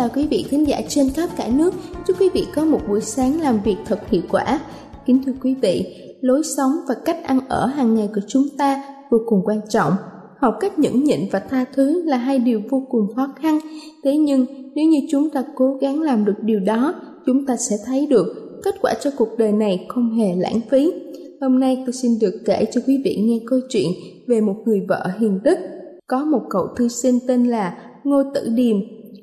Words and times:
Chào 0.00 0.08
quý 0.14 0.26
vị 0.30 0.44
khán 0.48 0.64
giả 0.64 0.80
trên 0.88 1.10
khắp 1.10 1.30
cả 1.36 1.48
nước. 1.54 1.74
Chúc 2.06 2.20
quý 2.20 2.28
vị 2.34 2.46
có 2.54 2.64
một 2.64 2.80
buổi 2.88 3.00
sáng 3.00 3.40
làm 3.40 3.60
việc 3.64 3.76
thật 3.86 4.08
hiệu 4.10 4.22
quả. 4.30 4.60
Kính 5.06 5.22
thưa 5.26 5.32
quý 5.42 5.54
vị, 5.54 5.84
lối 6.20 6.42
sống 6.56 6.70
và 6.88 6.94
cách 7.04 7.18
ăn 7.24 7.40
ở 7.48 7.66
hàng 7.66 7.94
ngày 7.94 8.08
của 8.14 8.20
chúng 8.28 8.42
ta 8.58 8.82
vô 9.10 9.18
cùng 9.26 9.40
quan 9.44 9.60
trọng. 9.68 9.92
Học 10.38 10.54
cách 10.60 10.78
nhẫn 10.78 11.04
nhịn 11.04 11.20
và 11.32 11.38
tha 11.38 11.64
thứ 11.74 12.02
là 12.04 12.16
hai 12.16 12.38
điều 12.38 12.60
vô 12.70 12.86
cùng 12.90 13.06
khó 13.16 13.34
khăn. 13.42 13.58
Thế 14.04 14.16
nhưng 14.16 14.46
nếu 14.74 14.86
như 14.86 14.98
chúng 15.10 15.30
ta 15.30 15.44
cố 15.54 15.78
gắng 15.80 16.00
làm 16.00 16.24
được 16.24 16.36
điều 16.42 16.60
đó, 16.60 16.94
chúng 17.26 17.46
ta 17.46 17.56
sẽ 17.56 17.76
thấy 17.86 18.06
được 18.06 18.26
kết 18.64 18.74
quả 18.82 18.94
cho 19.00 19.10
cuộc 19.16 19.28
đời 19.38 19.52
này 19.52 19.86
không 19.88 20.10
hề 20.10 20.36
lãng 20.36 20.60
phí. 20.70 20.92
Hôm 21.40 21.60
nay 21.60 21.82
tôi 21.86 21.92
xin 21.92 22.10
được 22.20 22.34
kể 22.44 22.64
cho 22.72 22.80
quý 22.86 23.02
vị 23.04 23.16
nghe 23.16 23.40
câu 23.46 23.58
chuyện 23.68 23.90
về 24.26 24.40
một 24.40 24.56
người 24.64 24.80
vợ 24.88 25.06
hiền 25.18 25.40
đức. 25.42 25.58
Có 26.06 26.24
một 26.24 26.42
cậu 26.50 26.66
thư 26.76 26.88
sinh 26.88 27.18
tên 27.28 27.44
là 27.44 27.78
Ngô 28.04 28.22
Tử 28.34 28.48
Điềm 28.54 28.76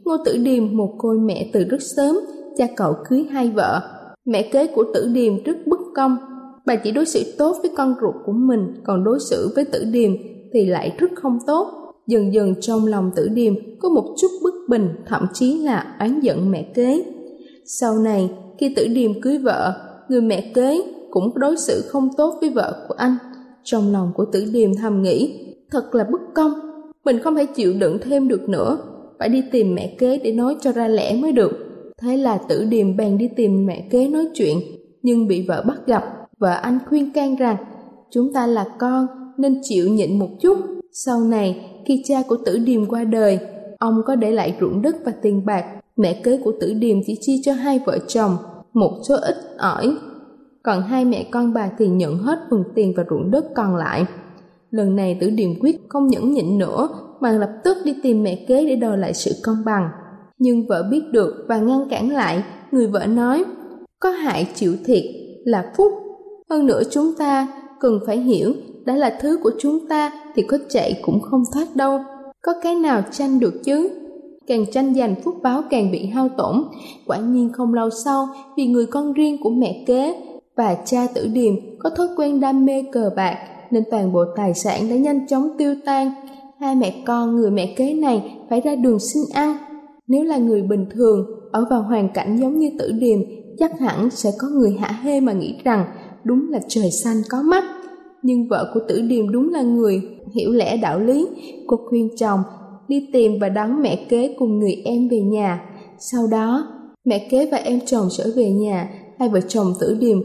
Ngô 0.07 0.18
Tử 0.25 0.38
Điềm 0.38 0.78
một 0.78 0.95
côi 0.97 1.19
mẹ 1.19 1.50
từ 1.53 1.63
rất 1.63 1.81
sớm, 1.81 2.19
cha 2.57 2.68
cậu 2.75 2.95
cưới 3.09 3.23
hai 3.31 3.51
vợ. 3.51 3.81
Mẹ 4.25 4.41
kế 4.51 4.68
của 4.68 4.84
Tử 4.94 5.09
Điềm 5.13 5.44
rất 5.44 5.57
bất 5.68 5.79
công, 5.95 6.18
bà 6.66 6.75
chỉ 6.75 6.91
đối 6.91 7.06
xử 7.06 7.23
tốt 7.38 7.57
với 7.62 7.72
con 7.78 7.95
ruột 8.01 8.16
của 8.25 8.31
mình, 8.31 8.73
còn 8.84 9.03
đối 9.03 9.19
xử 9.29 9.51
với 9.56 9.66
Tử 9.66 9.84
Điềm 9.91 10.12
thì 10.53 10.66
lại 10.66 10.95
rất 10.97 11.12
không 11.16 11.40
tốt. 11.47 11.68
Dần 12.07 12.34
dần 12.34 12.53
trong 12.62 12.88
lòng 12.88 13.12
Tử 13.16 13.28
Điềm 13.28 13.53
có 13.79 13.90
một 13.90 14.16
chút 14.18 14.28
bất 14.44 14.53
bình, 14.69 14.90
thậm 15.06 15.28
chí 15.34 15.57
là 15.57 15.95
oán 16.00 16.19
giận 16.19 16.51
mẹ 16.51 16.72
kế. 16.75 17.06
Sau 17.66 18.00
này, 18.00 18.29
khi 18.59 18.74
Tử 18.75 18.88
Điềm 18.88 19.22
cưới 19.22 19.38
vợ, 19.38 19.74
người 20.09 20.22
mẹ 20.22 20.51
kế 20.53 20.81
cũng 21.12 21.31
đối 21.35 21.57
xử 21.57 21.81
không 21.88 22.09
tốt 22.18 22.38
với 22.41 22.50
vợ 22.50 22.85
của 22.88 22.95
anh. 22.97 23.16
Trong 23.63 23.91
lòng 23.91 24.12
của 24.16 24.25
Tử 24.25 24.45
Điềm 24.53 24.75
thầm 24.81 25.01
nghĩ, 25.01 25.45
thật 25.72 25.95
là 25.95 26.03
bất 26.12 26.22
công, 26.35 26.51
mình 27.06 27.19
không 27.24 27.35
thể 27.35 27.45
chịu 27.45 27.74
đựng 27.79 27.97
thêm 28.01 28.28
được 28.28 28.50
nữa, 28.50 28.78
phải 29.19 29.29
đi 29.29 29.44
tìm 29.51 29.75
mẹ 29.75 29.95
kế 29.97 30.19
để 30.23 30.31
nói 30.31 30.55
cho 30.61 30.72
ra 30.72 30.88
lẽ 30.88 31.16
mới 31.16 31.31
được. 31.31 31.51
Thế 32.01 32.17
là 32.17 32.38
tử 32.38 32.66
điềm 32.66 32.97
bèn 32.97 33.17
đi 33.17 33.29
tìm 33.35 33.66
mẹ 33.66 33.88
kế 33.89 34.07
nói 34.07 34.28
chuyện, 34.33 34.57
nhưng 35.01 35.28
bị 35.28 35.45
vợ 35.47 35.63
bắt 35.67 35.78
gặp. 35.85 36.03
Vợ 36.38 36.51
anh 36.51 36.79
khuyên 36.89 37.13
can 37.13 37.35
rằng, 37.35 37.57
chúng 38.11 38.33
ta 38.33 38.47
là 38.47 38.66
con 38.79 39.07
nên 39.38 39.59
chịu 39.63 39.89
nhịn 39.89 40.19
một 40.19 40.29
chút. 40.41 40.57
Sau 40.91 41.22
này, 41.22 41.66
khi 41.85 42.03
cha 42.06 42.22
của 42.27 42.38
tử 42.45 42.57
điềm 42.57 42.85
qua 42.85 43.03
đời, 43.03 43.39
ông 43.79 44.01
có 44.06 44.16
để 44.16 44.31
lại 44.31 44.57
ruộng 44.61 44.81
đất 44.81 44.95
và 45.06 45.11
tiền 45.22 45.45
bạc. 45.45 45.66
Mẹ 45.97 46.13
kế 46.23 46.38
của 46.44 46.53
tử 46.59 46.73
điềm 46.73 46.97
chỉ 47.06 47.17
chia 47.22 47.35
cho 47.44 47.53
hai 47.53 47.79
vợ 47.85 47.97
chồng, 48.07 48.38
một 48.73 48.91
số 49.07 49.16
ít 49.16 49.35
ỏi. 49.57 49.95
Còn 50.63 50.81
hai 50.81 51.06
mẹ 51.06 51.27
con 51.31 51.53
bà 51.53 51.72
thì 51.77 51.88
nhận 51.88 52.17
hết 52.17 52.39
phần 52.50 52.63
tiền 52.75 52.94
và 52.97 53.03
ruộng 53.09 53.31
đất 53.31 53.45
còn 53.56 53.75
lại. 53.75 54.06
Lần 54.72 54.95
này 54.95 55.17
tử 55.22 55.29
điềm 55.29 55.50
quyết 55.59 55.81
không 55.89 56.07
nhẫn 56.07 56.31
nhịn 56.31 56.57
nữa 56.57 56.89
mà 57.19 57.31
lập 57.31 57.50
tức 57.63 57.78
đi 57.83 57.95
tìm 58.03 58.23
mẹ 58.23 58.45
kế 58.47 58.66
để 58.66 58.75
đòi 58.75 58.97
lại 58.97 59.13
sự 59.13 59.31
công 59.44 59.57
bằng. 59.66 59.89
Nhưng 60.39 60.67
vợ 60.67 60.83
biết 60.91 61.01
được 61.11 61.45
và 61.47 61.57
ngăn 61.57 61.89
cản 61.89 62.11
lại, 62.11 62.44
người 62.72 62.88
vợ 62.88 63.05
nói, 63.05 63.45
có 64.00 64.09
hại 64.09 64.47
chịu 64.55 64.73
thiệt 64.85 65.03
là 65.45 65.72
phúc. 65.77 65.91
Hơn 66.50 66.66
nữa 66.66 66.81
chúng 66.91 67.13
ta 67.17 67.47
cần 67.79 68.00
phải 68.06 68.17
hiểu, 68.17 68.53
đã 68.85 68.95
là 68.95 69.17
thứ 69.22 69.39
của 69.44 69.51
chúng 69.59 69.88
ta 69.88 70.11
thì 70.35 70.44
có 70.44 70.57
chạy 70.69 71.00
cũng 71.01 71.22
không 71.22 71.44
thoát 71.53 71.75
đâu. 71.75 72.00
Có 72.41 72.53
cái 72.61 72.75
nào 72.75 73.01
tranh 73.11 73.39
được 73.39 73.53
chứ? 73.63 73.89
Càng 74.47 74.66
tranh 74.72 74.94
giành 74.95 75.16
phúc 75.23 75.35
báo 75.44 75.61
càng 75.69 75.91
bị 75.91 76.06
hao 76.06 76.29
tổn. 76.38 76.63
Quả 77.06 77.17
nhiên 77.17 77.51
không 77.53 77.73
lâu 77.73 77.89
sau, 77.89 78.27
vì 78.57 78.67
người 78.67 78.85
con 78.85 79.13
riêng 79.13 79.38
của 79.44 79.50
mẹ 79.50 79.83
kế 79.88 80.16
và 80.57 80.75
cha 80.85 81.07
tử 81.13 81.27
điềm 81.33 81.53
có 81.79 81.89
thói 81.89 82.07
quen 82.17 82.39
đam 82.39 82.66
mê 82.66 82.83
cờ 82.91 83.11
bạc, 83.16 83.38
nên 83.72 83.83
toàn 83.91 84.13
bộ 84.13 84.23
tài 84.35 84.53
sản 84.53 84.89
đã 84.89 84.95
nhanh 84.95 85.27
chóng 85.27 85.50
tiêu 85.57 85.75
tan 85.85 86.11
hai 86.59 86.75
mẹ 86.75 87.03
con 87.06 87.35
người 87.35 87.51
mẹ 87.51 87.73
kế 87.78 87.94
này 87.94 88.38
phải 88.50 88.62
ra 88.62 88.75
đường 88.75 89.00
xin 89.00 89.23
ăn. 89.34 89.57
Nếu 90.07 90.23
là 90.23 90.38
người 90.38 90.62
bình 90.62 90.85
thường, 90.91 91.25
ở 91.51 91.66
vào 91.69 91.81
hoàn 91.81 92.09
cảnh 92.13 92.38
giống 92.38 92.59
như 92.59 92.69
tử 92.79 92.91
điềm, 92.91 93.19
chắc 93.57 93.79
hẳn 93.79 94.09
sẽ 94.09 94.31
có 94.40 94.47
người 94.47 94.72
hả 94.72 95.00
hê 95.03 95.19
mà 95.19 95.34
nghĩ 95.34 95.56
rằng 95.63 95.85
đúng 96.23 96.50
là 96.50 96.59
trời 96.68 96.91
xanh 96.91 97.18
có 97.29 97.41
mắt. 97.41 97.63
Nhưng 98.22 98.47
vợ 98.47 98.72
của 98.73 98.79
tử 98.88 99.01
điềm 99.01 99.31
đúng 99.31 99.50
là 99.50 99.62
người 99.62 100.01
hiểu 100.35 100.51
lẽ 100.51 100.78
đạo 100.78 101.00
lý. 101.00 101.28
Cô 101.68 101.78
khuyên 101.90 102.09
chồng 102.18 102.40
đi 102.88 103.09
tìm 103.13 103.31
và 103.41 103.50
đón 103.50 103.81
mẹ 103.81 104.06
kế 104.09 104.35
cùng 104.39 104.59
người 104.59 104.74
em 104.85 105.09
về 105.09 105.19
nhà. 105.22 105.62
Sau 106.00 106.28
đó, 106.31 106.68
mẹ 107.06 107.28
kế 107.31 107.50
và 107.51 107.57
em 107.57 107.79
chồng 107.85 108.07
trở 108.12 108.24
về 108.35 108.51
nhà, 108.51 108.89
hai 109.19 109.29
vợ 109.29 109.39
chồng 109.47 109.74
tử 109.79 109.97
điềm 110.00 110.18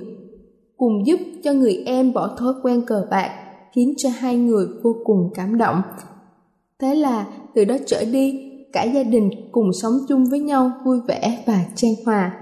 cùng 0.77 1.07
giúp 1.07 1.21
cho 1.45 1.53
người 1.53 1.83
em 1.87 2.13
bỏ 2.13 2.37
thói 2.39 2.53
quen 2.63 2.83
cờ 2.87 3.07
bạc, 3.11 3.31
khiến 3.75 3.95
cho 3.97 4.09
hai 4.19 4.37
người 4.37 4.67
vô 4.83 4.97
cùng 5.05 5.31
cảm 5.35 5.59
động. 5.59 5.83
Thế 6.83 6.95
là 6.95 7.27
từ 7.55 7.65
đó 7.65 7.77
trở 7.87 8.05
đi, 8.05 8.51
cả 8.73 8.83
gia 8.83 9.03
đình 9.03 9.31
cùng 9.53 9.73
sống 9.73 9.93
chung 10.09 10.25
với 10.31 10.41
nhau 10.41 10.73
vui 10.85 10.99
vẻ 11.09 11.43
và 11.47 11.65
trang 11.75 11.95
hòa. 12.05 12.33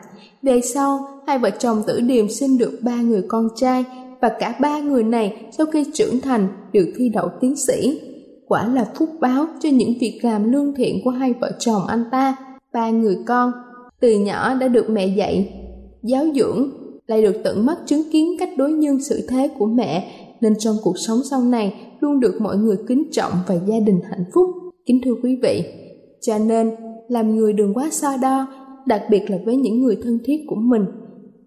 Về 0.42 0.60
sau, 0.60 0.98
hai 1.26 1.38
vợ 1.38 1.50
chồng 1.50 1.82
tử 1.86 2.00
điềm 2.00 2.28
sinh 2.28 2.58
được 2.58 2.78
ba 2.82 2.96
người 2.96 3.22
con 3.28 3.48
trai 3.56 3.84
và 4.20 4.28
cả 4.40 4.54
ba 4.60 4.78
người 4.78 5.04
này 5.04 5.46
sau 5.58 5.66
khi 5.66 5.84
trưởng 5.94 6.20
thành 6.20 6.48
đều 6.72 6.84
thi 6.96 7.08
đậu 7.08 7.28
tiến 7.40 7.56
sĩ. 7.56 8.00
Quả 8.48 8.66
là 8.66 8.88
phúc 8.98 9.08
báo 9.20 9.46
cho 9.60 9.68
những 9.68 9.92
việc 10.00 10.20
làm 10.22 10.52
lương 10.52 10.74
thiện 10.74 11.04
của 11.04 11.10
hai 11.10 11.32
vợ 11.40 11.52
chồng 11.58 11.86
anh 11.86 12.04
ta. 12.12 12.36
Ba 12.72 12.90
người 12.90 13.16
con, 13.26 13.52
từ 14.00 14.18
nhỏ 14.18 14.54
đã 14.54 14.68
được 14.68 14.90
mẹ 14.90 15.06
dạy, 15.06 15.52
giáo 16.02 16.24
dưỡng, 16.34 16.70
lại 17.06 17.22
được 17.22 17.36
tận 17.44 17.66
mắt 17.66 17.78
chứng 17.86 18.02
kiến 18.12 18.36
cách 18.38 18.50
đối 18.56 18.72
nhân 18.72 19.02
xử 19.02 19.26
thế 19.28 19.48
của 19.58 19.66
mẹ 19.66 20.12
nên 20.40 20.58
trong 20.58 20.76
cuộc 20.82 20.98
sống 20.98 21.18
sau 21.30 21.42
này 21.42 21.89
luôn 22.00 22.20
được 22.20 22.40
mọi 22.40 22.56
người 22.56 22.76
kính 22.88 23.04
trọng 23.12 23.32
và 23.48 23.54
gia 23.54 23.80
đình 23.86 24.00
hạnh 24.10 24.24
phúc. 24.34 24.50
Kính 24.86 25.00
thưa 25.04 25.14
quý 25.22 25.38
vị, 25.42 25.64
cho 26.20 26.38
nên 26.38 26.70
làm 27.08 27.36
người 27.36 27.52
đừng 27.52 27.74
quá 27.74 27.88
so 27.92 28.16
đo, 28.22 28.46
đặc 28.86 29.02
biệt 29.10 29.30
là 29.30 29.38
với 29.44 29.56
những 29.56 29.82
người 29.82 29.96
thân 30.02 30.18
thiết 30.24 30.36
của 30.46 30.56
mình. 30.56 30.84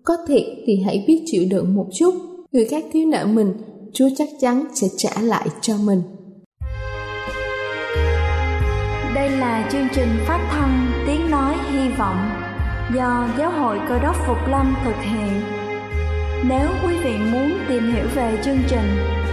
Có 0.03 0.17
thiệt 0.27 0.44
thì 0.65 0.75
hãy 0.85 1.03
biết 1.07 1.23
chịu 1.25 1.44
đựng 1.50 1.75
một 1.75 1.88
chút, 1.94 2.13
người 2.51 2.65
khác 2.65 2.85
thiếu 2.91 3.07
nợ 3.07 3.25
mình, 3.33 3.53
Chúa 3.94 4.09
chắc 4.17 4.29
chắn 4.39 4.65
sẽ 4.73 4.88
trả 4.97 5.21
lại 5.21 5.47
cho 5.61 5.73
mình. 5.85 6.01
Đây 9.15 9.29
là 9.29 9.69
chương 9.71 9.88
trình 9.95 10.07
phát 10.27 10.50
thanh 10.51 10.91
Tiếng 11.07 11.31
Nói 11.31 11.55
Hy 11.71 11.89
Vọng 11.97 12.17
do 12.95 13.29
Giáo 13.38 13.51
hội 13.51 13.79
Cơ 13.89 14.00
đốc 14.00 14.15
Phục 14.27 14.38
Lâm 14.50 14.75
thực 14.85 14.95
hiện 15.01 15.41
Nếu 16.50 16.67
quý 16.83 16.95
vị 17.03 17.11
muốn 17.31 17.51
tìm 17.69 17.83
hiểu 17.83 18.05
về 18.15 18.38
chương 18.44 18.59
trình 18.69 18.85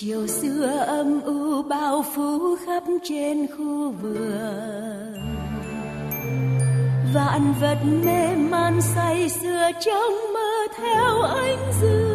Chiều 0.00 0.26
xưa 0.26 0.66
âm 0.86 1.20
u 1.20 1.62
bao 1.62 2.04
phủ 2.14 2.56
khắp 2.66 2.82
trên 3.04 3.46
khu 3.46 3.90
vườn. 3.90 5.14
Vạn 7.14 7.54
vật 7.60 7.78
mê 8.04 8.36
man 8.36 8.80
say 8.80 9.28
sưa 9.28 9.70
trong 9.80 10.32
mơ 10.34 10.66
theo 10.76 11.22
ánh 11.22 11.72
dương. 11.80 12.07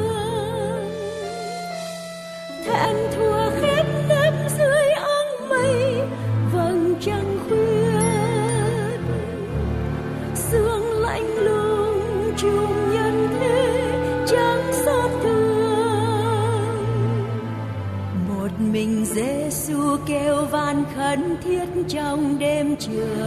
Thân 21.15 21.38
thiết 21.44 21.65
trong 21.89 22.39
đêm 22.39 22.75
trường. 22.75 23.19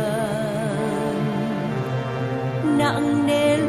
Nặng 2.78 3.26
nề 3.26 3.65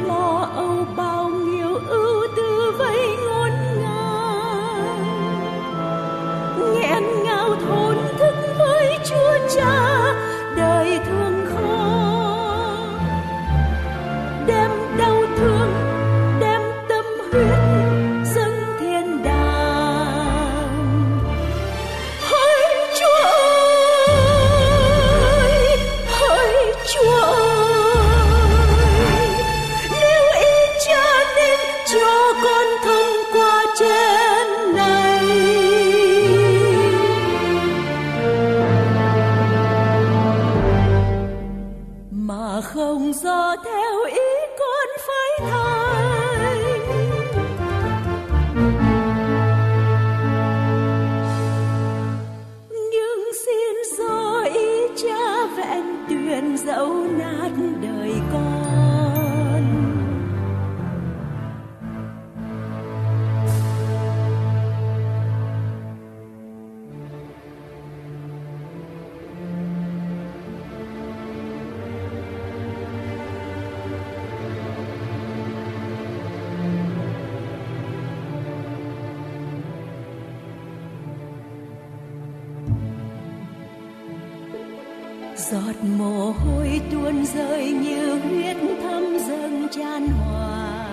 giọt 85.52 85.76
mồ 85.98 86.32
hôi 86.32 86.82
tuôn 86.92 87.26
rơi 87.26 87.72
như 87.72 88.20
huyết 88.20 88.58
thấm 88.82 89.18
dâng 89.28 89.68
tràn 89.72 90.08
hòa. 90.08 90.88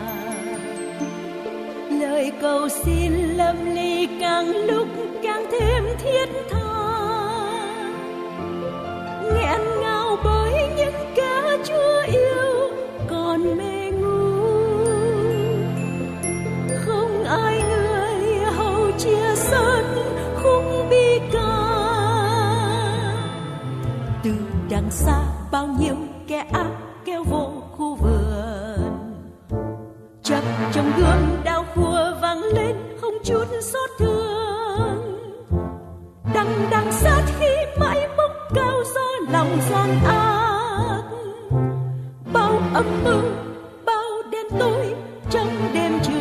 Lời 2.01 2.33
cầu 2.41 2.69
xin 2.69 3.13
lâm 3.13 3.75
ly 3.75 4.09
càng 4.21 4.47
lúc 4.47 4.89
càng 5.23 5.45
thêm 5.53 5.85
thiết 5.99 6.27
tha. 6.51 6.64
Đằng 24.75 24.91
xa, 24.91 25.21
bao 25.51 25.67
nhiêu 25.67 25.95
kẻ 26.27 26.45
ác 26.53 26.71
kéo 27.05 27.25
vô 27.25 27.51
khu 27.73 27.95
vườn 27.95 29.19
chập 30.23 30.43
trong 30.73 30.93
gương 30.97 31.43
đau 31.45 31.65
khua 31.75 32.13
vang 32.21 32.43
lên 32.43 32.77
không 33.01 33.15
chút 33.25 33.45
xót 33.61 33.91
thương 33.99 35.19
đằng 36.35 36.67
đằng 36.71 36.93
sát 36.93 37.23
khi 37.39 37.47
mãi 37.81 38.09
bốc 38.17 38.31
cao 38.55 38.83
do 38.95 39.31
lòng 39.33 39.59
gian 39.71 40.05
ác 40.05 41.03
bao 42.33 42.61
âm 42.75 43.05
mưu, 43.05 43.23
bao 43.87 44.23
đen 44.31 44.47
tối 44.59 44.95
trong 45.31 45.49
đêm 45.75 45.93
chiều. 46.03 46.14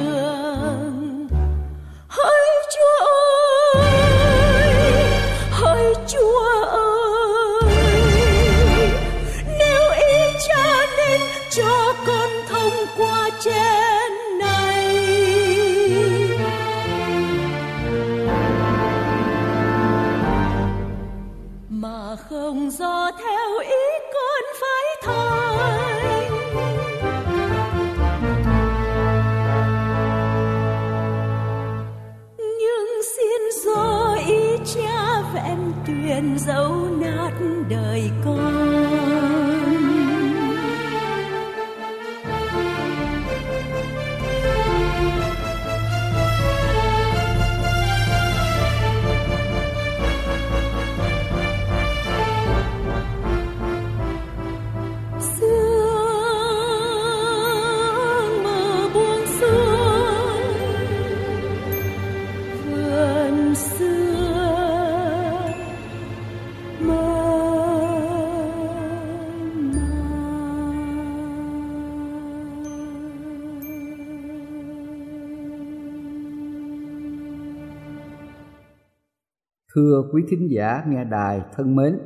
Thưa 79.76 80.04
quý 80.14 80.24
thính 80.30 80.48
giả 80.52 80.84
nghe 80.88 81.04
đài 81.04 81.42
thân 81.56 81.76
mến, 81.76 82.00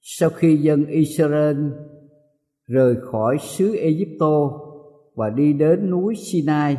sau 0.00 0.30
khi 0.30 0.56
dân 0.56 0.86
Israel 0.86 1.56
rời 2.66 2.96
khỏi 3.12 3.36
xứ 3.40 3.76
Egypto 3.76 4.50
và 5.14 5.30
đi 5.30 5.52
đến 5.52 5.90
núi 5.90 6.14
Sinai 6.32 6.78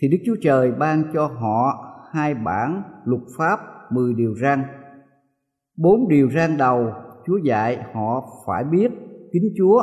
thì 0.00 0.08
Đức 0.08 0.18
Chúa 0.26 0.36
Trời 0.42 0.72
ban 0.72 1.04
cho 1.14 1.26
họ 1.26 1.86
hai 2.12 2.34
bản 2.34 2.82
luật 3.04 3.22
pháp 3.38 3.60
mười 3.90 4.14
điều 4.14 4.34
răn. 4.34 4.62
Bốn 5.76 6.08
điều 6.08 6.30
răn 6.30 6.56
đầu 6.56 6.92
Chúa 7.26 7.36
dạy 7.36 7.78
họ 7.94 8.24
phải 8.46 8.64
biết 8.64 8.90
kính 9.32 9.54
Chúa 9.58 9.82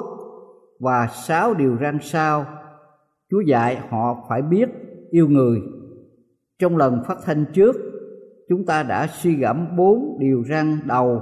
và 0.80 1.08
sáu 1.28 1.54
điều 1.54 1.78
răn 1.82 1.98
sau 2.02 2.46
Chúa 3.32 3.42
dạy 3.42 3.78
họ 3.90 4.26
phải 4.30 4.42
biết 4.42 4.70
yêu 5.10 5.28
người. 5.28 5.62
Trong 6.60 6.78
lần 6.78 7.04
phát 7.08 7.18
thanh 7.26 7.46
trước, 7.54 7.76
chúng 8.50 8.66
ta 8.66 8.84
đã 8.84 9.08
suy 9.08 9.36
gẫm 9.36 9.76
bốn 9.78 10.18
điều 10.20 10.44
răn 10.50 10.80
đầu, 10.86 11.22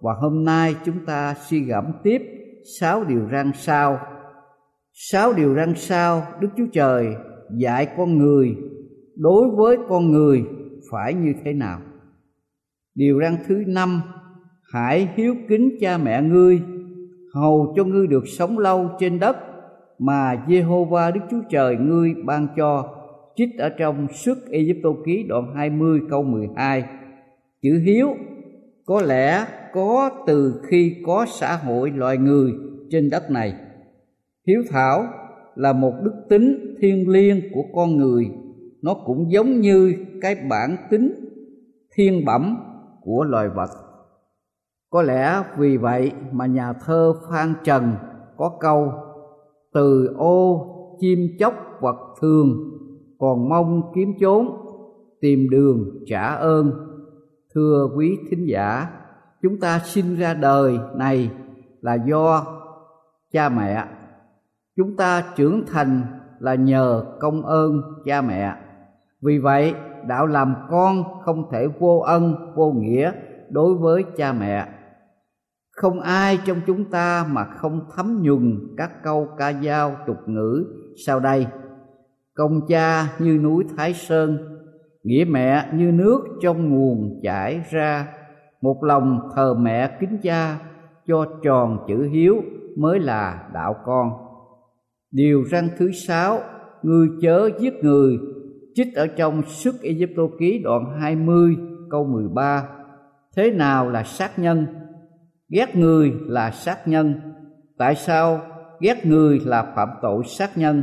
và 0.00 0.12
hôm 0.20 0.44
nay 0.44 0.76
chúng 0.84 1.04
ta 1.06 1.34
suy 1.34 1.60
gẫm 1.60 1.84
tiếp 2.02 2.22
sáu 2.80 3.04
điều 3.04 3.28
răn 3.32 3.50
sau. 3.54 3.98
Sáu 4.92 5.32
điều 5.32 5.54
răn 5.54 5.74
sau, 5.76 6.22
Đức 6.40 6.48
Chúa 6.56 6.66
Trời 6.72 7.06
dạy 7.56 7.88
con 7.96 8.18
người 8.18 8.56
đối 9.16 9.50
với 9.50 9.78
con 9.88 10.10
người 10.10 10.44
phải 10.90 11.14
như 11.14 11.34
thế 11.44 11.52
nào. 11.52 11.80
Điều 12.94 13.20
răn 13.20 13.36
thứ 13.46 13.62
năm, 13.66 14.02
hãy 14.72 15.08
hiếu 15.14 15.34
kính 15.48 15.76
cha 15.80 15.98
mẹ 15.98 16.22
ngươi, 16.22 16.62
hầu 17.34 17.74
cho 17.76 17.84
ngươi 17.84 18.06
được 18.06 18.24
sống 18.38 18.58
lâu 18.58 18.90
trên 18.98 19.18
đất 19.18 19.36
mà 19.98 20.44
Jehovah 20.46 21.12
Đức 21.12 21.20
Chúa 21.30 21.42
Trời 21.50 21.76
ngươi 21.76 22.14
ban 22.24 22.48
cho 22.56 22.99
trích 23.40 23.58
ở 23.58 23.68
trong 23.68 24.06
xuất 24.12 24.38
Egypto 24.50 24.90
ký 25.04 25.22
đoạn 25.28 25.54
20 25.54 26.00
câu 26.10 26.22
12 26.22 26.84
chữ 27.62 27.80
hiếu 27.84 28.08
có 28.86 29.00
lẽ 29.02 29.46
có 29.72 30.10
từ 30.26 30.60
khi 30.66 30.96
có 31.06 31.26
xã 31.28 31.56
hội 31.56 31.90
loài 31.90 32.18
người 32.18 32.52
trên 32.90 33.10
đất 33.10 33.30
này. 33.30 33.54
Hiếu 34.46 34.62
thảo 34.70 35.04
là 35.54 35.72
một 35.72 35.92
đức 36.02 36.12
tính 36.28 36.74
thiêng 36.80 37.08
liêng 37.08 37.40
của 37.54 37.62
con 37.74 37.96
người. 37.96 38.30
Nó 38.82 38.94
cũng 38.94 39.32
giống 39.32 39.60
như 39.60 39.94
cái 40.20 40.36
bản 40.50 40.76
tính 40.90 41.14
thiên 41.94 42.24
bẩm 42.24 42.56
của 43.02 43.24
loài 43.24 43.48
vật. 43.48 43.70
Có 44.90 45.02
lẽ 45.02 45.42
vì 45.58 45.76
vậy 45.76 46.12
mà 46.32 46.46
nhà 46.46 46.72
thơ 46.72 47.12
phan 47.30 47.54
trần 47.64 47.94
có 48.36 48.56
câu, 48.60 48.92
từ 49.74 50.14
ô 50.16 50.66
chim 51.00 51.18
chóc 51.38 51.54
vật 51.80 51.96
thường 52.20 52.70
còn 53.20 53.48
mong 53.48 53.92
kiếm 53.94 54.12
chốn, 54.20 54.48
tìm 55.20 55.50
đường 55.50 55.90
trả 56.06 56.34
ơn. 56.34 56.72
Thưa 57.54 57.88
quý 57.96 58.18
thính 58.30 58.46
giả, 58.48 58.86
chúng 59.42 59.60
ta 59.60 59.78
sinh 59.84 60.16
ra 60.16 60.34
đời 60.34 60.78
này 60.94 61.30
là 61.80 61.94
do 61.94 62.46
cha 63.32 63.48
mẹ. 63.48 63.84
Chúng 64.76 64.96
ta 64.96 65.24
trưởng 65.36 65.64
thành 65.66 66.02
là 66.38 66.54
nhờ 66.54 67.04
công 67.20 67.46
ơn 67.46 67.82
cha 68.04 68.22
mẹ. 68.22 68.54
Vì 69.22 69.38
vậy, 69.38 69.74
đạo 70.06 70.26
làm 70.26 70.54
con 70.70 71.04
không 71.24 71.50
thể 71.52 71.66
vô 71.80 71.98
ân, 71.98 72.52
vô 72.54 72.72
nghĩa 72.72 73.12
đối 73.50 73.74
với 73.74 74.04
cha 74.16 74.32
mẹ. 74.32 74.68
Không 75.70 76.00
ai 76.00 76.38
trong 76.44 76.60
chúng 76.66 76.84
ta 76.84 77.26
mà 77.30 77.44
không 77.44 77.80
thấm 77.96 78.22
nhuần 78.22 78.58
các 78.76 79.02
câu 79.02 79.28
ca 79.38 79.52
dao 79.52 79.96
tục 80.06 80.16
ngữ 80.26 80.64
sau 81.06 81.20
đây 81.20 81.46
công 82.40 82.60
cha 82.68 83.12
như 83.18 83.38
núi 83.38 83.64
thái 83.76 83.94
sơn, 83.94 84.38
nghĩa 85.02 85.24
mẹ 85.28 85.68
như 85.74 85.92
nước 85.92 86.20
trong 86.42 86.70
nguồn 86.70 87.20
chảy 87.22 87.60
ra. 87.70 88.08
Một 88.60 88.84
lòng 88.84 89.28
thờ 89.34 89.54
mẹ 89.54 89.96
kính 90.00 90.18
cha, 90.22 90.58
cho 91.06 91.26
tròn 91.42 91.78
chữ 91.88 92.08
hiếu 92.12 92.42
mới 92.76 93.00
là 93.00 93.48
đạo 93.54 93.76
con. 93.84 94.10
Điều 95.12 95.44
răn 95.44 95.68
thứ 95.78 95.92
sáu, 95.92 96.40
người 96.82 97.08
chớ 97.22 97.50
giết 97.60 97.74
người, 97.84 98.18
trích 98.74 98.94
ở 98.96 99.06
trong 99.06 99.42
sức 99.46 99.74
Egypto 99.82 100.22
ký 100.38 100.60
đoạn 100.64 100.98
20 101.00 101.56
câu 101.90 102.04
13 102.04 102.68
thế 103.36 103.50
nào 103.50 103.90
là 103.90 104.02
sát 104.02 104.38
nhân? 104.38 104.66
Ghét 105.48 105.76
người 105.76 106.12
là 106.26 106.50
sát 106.50 106.88
nhân. 106.88 107.14
Tại 107.78 107.94
sao 107.94 108.40
ghét 108.80 109.06
người 109.06 109.40
là 109.44 109.72
phạm 109.76 109.88
tội 110.02 110.24
sát 110.24 110.58
nhân? 110.58 110.82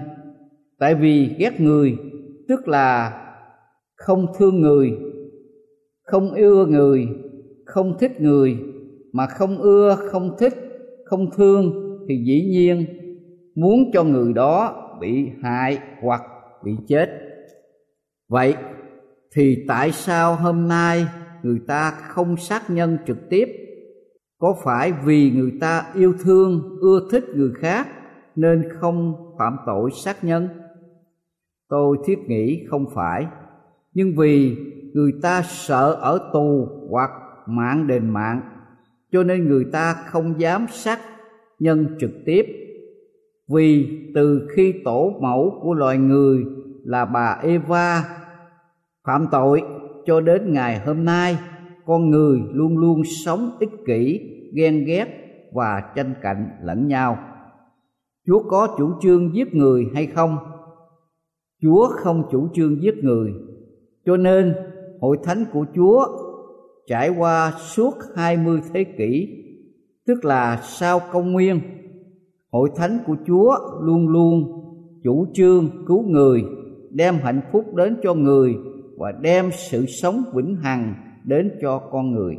Tại 0.79 0.95
vì 0.95 1.35
ghét 1.39 1.59
người, 1.59 1.97
tức 2.47 2.67
là 2.67 3.21
không 3.95 4.25
thương 4.37 4.61
người, 4.61 4.91
không 6.03 6.31
ưa 6.33 6.65
người, 6.65 7.07
không 7.65 7.97
thích 7.99 8.21
người, 8.21 8.57
mà 9.13 9.27
không 9.27 9.57
ưa, 9.57 9.95
không 10.11 10.35
thích, 10.39 10.53
không 11.05 11.31
thương 11.37 11.71
thì 12.09 12.23
dĩ 12.25 12.49
nhiên 12.51 12.85
muốn 13.55 13.91
cho 13.93 14.03
người 14.03 14.33
đó 14.33 14.83
bị 15.01 15.29
hại 15.41 15.79
hoặc 16.01 16.21
bị 16.63 16.71
chết. 16.87 17.09
Vậy 18.29 18.55
thì 19.35 19.65
tại 19.67 19.91
sao 19.91 20.35
hôm 20.35 20.67
nay 20.67 21.05
người 21.43 21.59
ta 21.67 21.91
không 21.91 22.37
sát 22.37 22.69
nhân 22.69 22.97
trực 23.07 23.17
tiếp? 23.29 23.45
Có 24.39 24.55
phải 24.63 24.93
vì 25.05 25.31
người 25.31 25.51
ta 25.59 25.85
yêu 25.95 26.13
thương, 26.23 26.77
ưa 26.81 26.99
thích 27.11 27.23
người 27.35 27.51
khác 27.59 27.87
nên 28.35 28.63
không 28.79 29.13
phạm 29.39 29.57
tội 29.65 29.91
sát 29.91 30.23
nhân 30.23 30.47
tôi 31.69 31.97
thiết 32.05 32.19
nghĩ 32.27 32.65
không 32.69 32.85
phải. 32.95 33.27
Nhưng 33.93 34.15
vì 34.15 34.57
người 34.93 35.11
ta 35.21 35.41
sợ 35.45 35.91
ở 36.01 36.29
tù 36.33 36.67
hoặc 36.89 37.11
mạng 37.47 37.87
đền 37.87 38.09
mạng, 38.09 38.41
cho 39.11 39.23
nên 39.23 39.47
người 39.47 39.65
ta 39.71 39.93
không 39.93 40.39
dám 40.39 40.65
sát 40.69 40.99
nhân 41.59 41.97
trực 41.99 42.11
tiếp. 42.25 42.45
Vì 43.47 43.99
từ 44.15 44.47
khi 44.55 44.73
tổ 44.85 45.13
mẫu 45.21 45.59
của 45.61 45.73
loài 45.73 45.97
người 45.97 46.45
là 46.83 47.05
bà 47.05 47.39
Eva 47.43 48.03
phạm 49.07 49.27
tội 49.31 49.63
cho 50.05 50.21
đến 50.21 50.53
ngày 50.53 50.79
hôm 50.85 51.05
nay, 51.05 51.37
con 51.85 52.09
người 52.09 52.39
luôn 52.51 52.77
luôn 52.77 53.01
sống 53.25 53.51
ích 53.59 53.71
kỷ, 53.85 54.19
ghen 54.53 54.85
ghét 54.85 55.05
và 55.53 55.83
tranh 55.95 56.13
cạnh 56.21 56.49
lẫn 56.63 56.87
nhau. 56.87 57.17
Chúa 58.27 58.43
có 58.49 58.75
chủ 58.77 58.91
trương 59.01 59.35
giết 59.35 59.55
người 59.55 59.85
hay 59.93 60.05
không? 60.05 60.37
Chúa 61.61 61.87
không 61.87 62.23
chủ 62.31 62.47
trương 62.53 62.81
giết 62.81 62.95
người 63.03 63.31
cho 64.05 64.17
nên 64.17 64.55
hội 65.01 65.17
thánh 65.23 65.45
của 65.53 65.65
chúa 65.75 66.05
trải 66.87 67.09
qua 67.09 67.53
suốt 67.57 67.93
hai 68.15 68.37
mươi 68.37 68.59
thế 68.73 68.83
kỷ 68.83 69.27
tức 70.07 70.25
là 70.25 70.59
sau 70.63 71.01
công 71.11 71.31
nguyên 71.31 71.59
hội 72.51 72.69
thánh 72.75 72.99
của 73.07 73.15
chúa 73.27 73.57
luôn 73.81 74.07
luôn 74.07 74.43
chủ 75.03 75.27
trương 75.33 75.85
cứu 75.87 76.03
người 76.03 76.43
đem 76.91 77.15
hạnh 77.15 77.41
phúc 77.51 77.75
đến 77.75 77.97
cho 78.03 78.13
người 78.13 78.55
và 78.97 79.11
đem 79.21 79.49
sự 79.51 79.85
sống 79.85 80.23
vĩnh 80.33 80.55
hằng 80.55 80.93
đến 81.25 81.51
cho 81.61 81.79
con 81.91 82.11
người. 82.11 82.37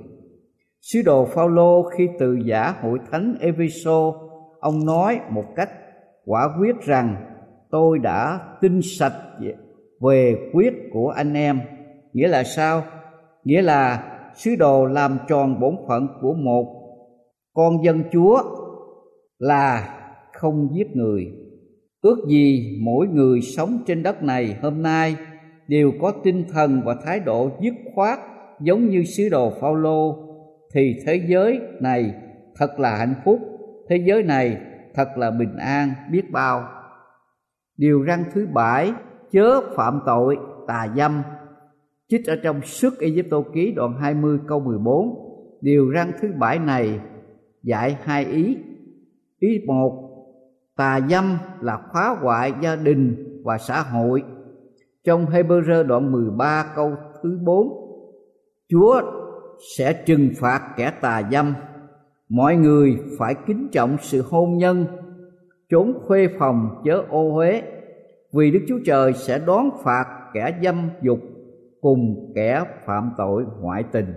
Sứ 0.81 1.03
đồ 1.05 1.25
Phaolô 1.25 1.83
khi 1.83 2.09
từ 2.19 2.39
giả 2.45 2.75
hội 2.83 2.99
thánh 3.11 3.35
Epheso, 3.41 4.13
ông 4.61 4.87
nói 4.87 5.21
một 5.31 5.45
cách 5.57 5.71
quả 6.25 6.49
quyết 6.61 6.77
rằng 6.81 7.28
tôi 7.71 7.99
đã 7.99 8.41
tin 8.61 8.81
sạch 8.83 9.15
về 10.01 10.51
quyết 10.53 10.75
của 10.93 11.09
anh 11.09 11.35
em. 11.35 11.61
Nghĩa 12.13 12.29
là 12.29 12.45
sao? 12.45 12.83
Nghĩa 13.45 13.63
là 13.63 14.15
sứ 14.35 14.57
đồ 14.57 14.87
làm 14.87 15.19
tròn 15.29 15.61
bổn 15.61 15.77
phận 15.89 16.09
của 16.21 16.35
một 16.35 16.67
con 17.55 17.85
dân 17.85 18.03
Chúa 18.13 18.43
là 19.39 19.95
không 20.33 20.69
giết 20.73 20.97
người. 20.97 21.27
Ước 22.01 22.19
gì 22.29 22.79
mỗi 22.83 23.07
người 23.07 23.41
sống 23.41 23.79
trên 23.87 24.03
đất 24.03 24.23
này 24.23 24.57
hôm 24.63 24.83
nay 24.83 25.17
đều 25.69 25.93
có 26.01 26.13
tinh 26.25 26.45
thần 26.53 26.83
và 26.85 26.97
thái 27.05 27.21
độ 27.21 27.51
dứt 27.61 27.75
khoát 27.95 28.19
giống 28.61 28.89
như 28.89 29.05
sứ 29.05 29.29
đồ 29.29 29.53
Phaolô 29.61 30.17
thì 30.75 30.97
thế 31.07 31.23
giới 31.29 31.61
này 31.81 32.15
thật 32.57 32.81
là 32.81 32.97
hạnh 32.97 33.15
phúc, 33.25 33.39
thế 33.89 33.97
giới 33.97 34.23
này 34.23 34.57
thật 34.95 35.09
là 35.17 35.31
bình 35.31 35.57
an 35.57 35.93
biết 36.11 36.31
bao. 36.31 36.69
Điều 37.79 38.05
răn 38.07 38.25
thứ 38.33 38.47
bảy 38.55 38.93
chớ 39.31 39.61
phạm 39.77 40.01
tội 40.07 40.37
tà 40.67 40.89
dâm. 40.97 41.23
Trích 42.09 42.27
ở 42.27 42.37
trong 42.43 42.61
sức 42.63 42.99
Egypto 43.01 43.43
ký 43.55 43.73
đoạn 43.73 43.97
20 44.01 44.39
câu 44.49 44.61
14 44.61 45.29
Điều 45.61 45.93
răn 45.95 46.13
thứ 46.21 46.29
bảy 46.39 46.59
này 46.59 47.01
dạy 47.63 47.99
hai 48.03 48.25
ý. 48.25 48.57
Ý 49.39 49.49
một 49.67 50.05
Tà 50.77 51.01
dâm 51.11 51.39
là 51.61 51.79
phá 51.95 52.17
hoại 52.21 52.53
gia 52.63 52.77
đình 52.77 53.25
và 53.45 53.59
xã 53.59 53.83
hội. 53.83 54.23
Trong 55.05 55.27
Hebrew 55.27 55.83
đoạn 55.83 56.13
13 56.13 56.73
câu 56.77 56.93
thứ 57.23 57.39
4 57.45 57.89
Chúa 58.69 59.03
sẽ 59.77 60.03
trừng 60.07 60.31
phạt 60.41 60.75
kẻ 60.77 60.93
tà 61.01 61.23
dâm. 61.33 61.55
Mọi 62.29 62.57
người 62.57 62.99
phải 63.19 63.35
kính 63.47 63.69
trọng 63.73 63.97
sự 64.01 64.23
hôn 64.31 64.59
nhân, 64.59 64.87
trốn 65.71 66.01
khuê 66.07 66.29
phòng 66.39 66.83
chớ 66.85 67.03
ô 67.09 67.33
huế 67.33 67.63
vì 68.33 68.51
Đức 68.51 68.61
Chúa 68.69 68.79
Trời 68.87 69.13
sẽ 69.13 69.39
đón 69.39 69.71
phạt 69.83 70.07
kẻ 70.33 70.59
dâm 70.63 70.91
dục 71.03 71.19
cùng 71.81 72.33
kẻ 72.35 72.65
phạm 72.85 73.13
tội 73.17 73.45
ngoại 73.61 73.85
tình. 73.93 74.15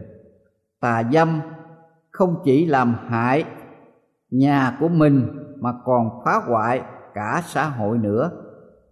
Tà 0.79 1.03
dâm 1.13 1.39
không 2.11 2.35
chỉ 2.43 2.65
làm 2.65 2.95
hại 3.07 3.43
nhà 4.31 4.77
của 4.79 4.87
mình 4.87 5.27
mà 5.59 5.73
còn 5.85 6.21
phá 6.25 6.41
hoại 6.45 6.81
cả 7.13 7.41
xã 7.45 7.65
hội 7.65 7.97
nữa. 7.97 8.31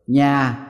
Nhà 0.08 0.68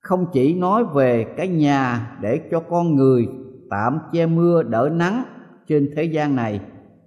không 0.00 0.26
chỉ 0.32 0.54
nói 0.54 0.84
về 0.94 1.24
cái 1.36 1.48
nhà 1.48 2.10
để 2.20 2.40
cho 2.50 2.60
con 2.60 2.96
người 2.96 3.28
tạm 3.70 3.98
che 4.12 4.26
mưa 4.26 4.62
đỡ 4.62 4.90
nắng 4.92 5.24
trên 5.68 5.90
thế 5.96 6.04
gian 6.04 6.36
này, 6.36 6.60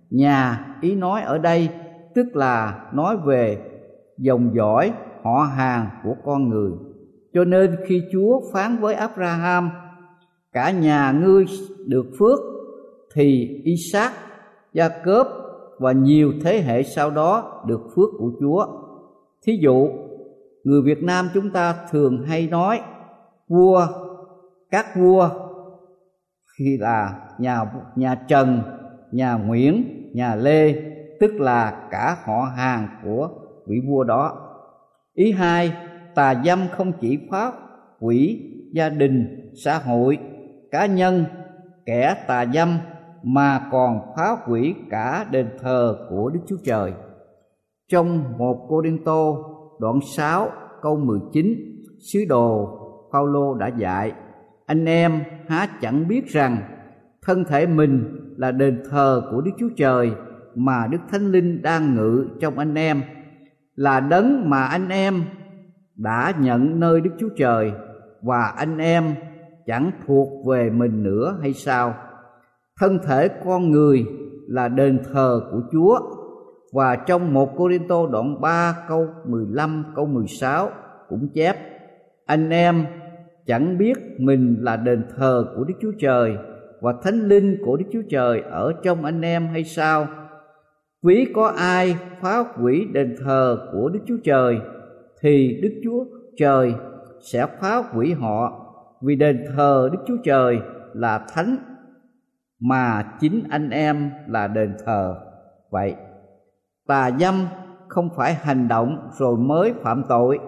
nhà 0.10 0.66
ý 0.82 0.96
nói 0.96 1.22
ở 1.22 1.38
đây 1.38 1.70
tức 2.16 2.36
là 2.36 2.86
nói 2.94 3.18
về 3.18 3.75
dòng 4.18 4.56
dõi 4.56 4.94
họ 5.24 5.48
hàng 5.56 5.90
của 6.04 6.16
con 6.26 6.50
người. 6.50 6.72
Cho 7.34 7.46
nên 7.46 7.76
khi 7.86 8.04
chúa 8.12 8.42
phán 8.54 8.78
với 8.78 8.96
abraham, 8.96 9.70
cả 10.54 10.72
nhà 10.72 11.12
ngươi 11.12 11.46
được 11.86 12.06
phước, 12.20 12.40
thì 13.14 13.62
isaac 13.64 14.14
gia 14.74 14.90
cớp 14.90 15.28
và 15.80 15.92
nhiều 15.92 16.34
thế 16.44 16.62
hệ 16.62 16.84
sau 16.84 17.12
đó 17.12 17.64
được 17.68 17.82
phước 17.96 18.10
của 18.18 18.32
chúa. 18.40 18.66
Thí 19.46 19.58
dụ, 19.62 19.90
người 20.64 20.82
việt 20.82 21.04
nam 21.04 21.30
chúng 21.34 21.50
ta 21.50 21.76
thường 21.92 22.24
hay 22.28 22.48
nói, 22.48 22.82
vua, 23.48 23.88
các 24.72 24.86
vua, 24.96 25.30
khi 26.58 26.78
là 26.78 27.20
nhà 27.40 27.62
nhà 27.96 28.16
trần, 28.28 28.62
nhà 29.12 29.34
nguyễn, 29.34 29.84
nhà 30.14 30.36
lê, 30.36 30.74
tức 31.20 31.32
là 31.34 31.88
cả 31.92 32.18
họ 32.26 32.42
hàng 32.56 32.88
của 33.04 33.30
vị 33.68 33.76
vua 33.88 34.04
đó 34.04 34.46
ý 35.14 35.32
hai, 35.32 35.74
tà 36.16 36.42
dâm 36.46 36.60
không 36.72 36.92
chỉ 37.02 37.20
phá 37.32 37.52
hủy 38.00 38.42
gia 38.74 38.90
đình, 38.90 39.50
xã 39.64 39.78
hội, 39.78 40.18
cá 40.72 40.86
nhân, 40.86 41.26
kẻ 41.86 42.16
tà 42.28 42.46
dâm, 42.54 42.78
mà 43.24 43.70
còn 43.72 44.00
phá 44.18 44.38
hủy 44.46 44.76
cả 44.90 45.26
đền 45.32 45.50
thờ 45.60 46.08
của 46.10 46.30
Đức 46.30 46.40
Chúa 46.48 46.58
Trời. 46.64 46.94
Trong 47.92 48.38
một 48.38 48.66
Cô 48.70 48.82
Đinh 48.82 49.04
Tô 49.04 49.38
đoạn 49.80 50.00
6 50.18 50.50
câu 50.82 50.98
19 50.98 51.48
sứ 52.14 52.20
đồ 52.30 52.80
Phaolô 53.12 53.54
đã 53.54 53.68
dạy, 53.68 54.12
anh 54.66 54.86
em 54.86 55.24
há 55.48 55.68
chẳng 55.82 56.08
biết 56.08 56.28
rằng 56.28 56.58
thân 57.22 57.44
thể 57.46 57.66
mình 57.66 58.04
là 58.38 58.52
đền 58.52 58.84
thờ 58.90 59.22
của 59.32 59.42
Đức 59.42 59.52
Chúa 59.60 59.70
Trời 59.78 60.12
mà 60.56 60.88
Đức 60.92 60.98
Thánh 61.12 61.32
Linh 61.32 61.62
đang 61.62 61.96
ngự 61.96 62.28
trong 62.42 62.60
anh 62.60 62.76
em 62.76 63.02
là 63.76 64.00
đấng 64.00 64.50
mà 64.50 64.64
anh 64.64 64.90
em 64.90 65.24
đã 65.96 66.34
nhận 66.40 66.80
nơi 66.80 67.02
Đức 67.02 67.12
Chúa 67.20 67.30
Trời 67.38 67.72
và 68.22 68.54
anh 68.58 68.78
em 68.78 69.04
chẳng 69.66 69.92
thuộc 70.08 70.46
về 70.48 70.70
mình 70.70 71.04
nữa 71.04 71.38
hay 71.42 71.54
sao? 71.54 71.96
Thân 72.80 73.00
thể 73.04 73.28
con 73.28 73.72
người 73.72 74.06
là 74.48 74.68
đền 74.68 75.00
thờ 75.14 75.42
của 75.52 75.62
Chúa 75.72 76.00
và 76.74 76.96
trong 76.96 77.34
một 77.34 77.58
Corinto 77.58 78.08
đoạn 78.12 78.42
3 78.42 78.76
câu 78.88 79.08
15 79.26 79.84
câu 79.96 80.06
16 80.06 80.70
cũng 81.10 81.30
chép, 81.34 81.56
anh 82.26 82.50
em 82.50 82.86
chẳng 83.46 83.78
biết 83.78 83.98
mình 84.18 84.58
là 84.62 84.76
đền 84.76 85.04
thờ 85.18 85.46
của 85.56 85.64
Đức 85.64 85.74
Chúa 85.82 85.92
Trời 86.00 86.38
và 86.82 86.94
thánh 87.04 87.28
linh 87.28 87.58
của 87.66 87.78
Đức 87.78 87.86
Chúa 87.94 88.02
Trời 88.10 88.42
ở 88.42 88.74
trong 88.84 89.06
anh 89.06 89.22
em 89.22 89.48
hay 89.48 89.64
sao? 89.64 90.08
Ví 91.06 91.32
có 91.36 91.48
ai 91.58 91.98
phá 92.22 92.44
hủy 92.56 92.88
đền 92.94 93.16
thờ 93.26 93.70
của 93.72 93.90
Đức 93.90 94.00
Chúa 94.08 94.18
Trời, 94.24 94.60
thì 95.22 95.60
Đức 95.62 95.82
Chúa 95.84 96.06
Trời 96.38 96.74
sẽ 97.22 97.46
phá 97.60 97.84
hủy 97.92 98.14
họ, 98.14 98.66
vì 99.02 99.16
đền 99.16 99.46
thờ 99.56 99.90
Đức 99.92 100.00
Chúa 100.08 100.18
Trời 100.24 100.60
là 100.94 101.26
thánh, 101.34 101.58
mà 102.60 103.04
chính 103.20 103.44
anh 103.50 103.70
em 103.70 104.12
là 104.28 104.48
đền 104.48 104.76
thờ. 104.86 105.16
Vậy, 105.72 105.96
tà 106.88 107.12
dâm 107.20 107.46
không 107.88 108.10
phải 108.16 108.34
hành 108.34 108.68
động 108.68 109.10
rồi 109.18 109.38
mới 109.38 109.74
phạm 109.84 110.04
tội, 110.10 110.40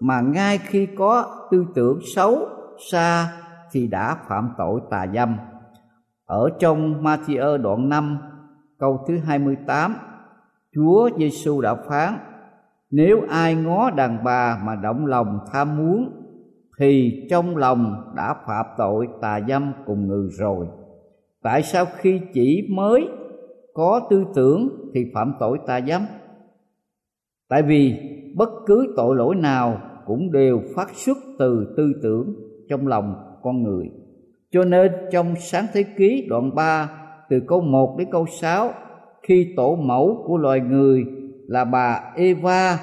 mà 0.00 0.20
ngay 0.20 0.58
khi 0.58 0.86
có 0.98 1.24
tư 1.50 1.66
tưởng 1.74 1.98
xấu 2.14 2.48
xa 2.90 3.32
thì 3.72 3.86
đã 3.86 4.16
phạm 4.28 4.50
tội 4.58 4.80
tà 4.90 5.06
dâm 5.14 5.36
ở 6.26 6.50
trong 6.58 7.04
Matthew 7.04 7.62
đoạn 7.62 7.88
5 7.88 8.18
câu 8.78 9.04
thứ 9.08 9.18
28 9.18 9.94
Chúa 10.76 11.10
Giêsu 11.18 11.60
đã 11.60 11.74
phán, 11.74 12.14
nếu 12.90 13.20
ai 13.28 13.54
ngó 13.54 13.90
đàn 13.90 14.24
bà 14.24 14.62
mà 14.64 14.74
động 14.74 15.06
lòng 15.06 15.38
tham 15.52 15.76
muốn, 15.76 16.10
thì 16.78 17.22
trong 17.30 17.56
lòng 17.56 18.12
đã 18.16 18.34
phạm 18.46 18.66
tội 18.78 19.08
tà 19.20 19.40
dâm 19.48 19.72
cùng 19.86 20.08
người 20.08 20.28
rồi. 20.30 20.66
Tại 21.42 21.62
sao 21.62 21.84
khi 21.96 22.20
chỉ 22.32 22.68
mới 22.70 23.08
có 23.74 24.06
tư 24.10 24.24
tưởng 24.34 24.68
thì 24.94 25.10
phạm 25.14 25.34
tội 25.40 25.58
tà 25.66 25.80
dâm? 25.80 26.02
Tại 27.48 27.62
vì 27.62 27.94
bất 28.34 28.48
cứ 28.66 28.94
tội 28.96 29.16
lỗi 29.16 29.34
nào 29.34 29.80
cũng 30.06 30.32
đều 30.32 30.60
phát 30.74 30.90
xuất 30.94 31.18
từ 31.38 31.74
tư 31.76 31.92
tưởng 32.02 32.34
trong 32.68 32.86
lòng 32.86 33.14
con 33.42 33.62
người. 33.62 33.90
Cho 34.50 34.64
nên 34.64 34.92
trong 35.12 35.34
sáng 35.38 35.66
thế 35.72 35.84
ký 35.96 36.26
đoạn 36.28 36.54
3 36.54 37.05
từ 37.30 37.40
câu 37.46 37.60
1 37.60 37.96
đến 37.98 38.08
câu 38.10 38.26
6 38.26 38.72
khi 39.28 39.52
tổ 39.56 39.76
mẫu 39.76 40.24
của 40.26 40.36
loài 40.36 40.60
người 40.60 41.04
là 41.46 41.64
bà 41.64 42.12
Eva 42.16 42.78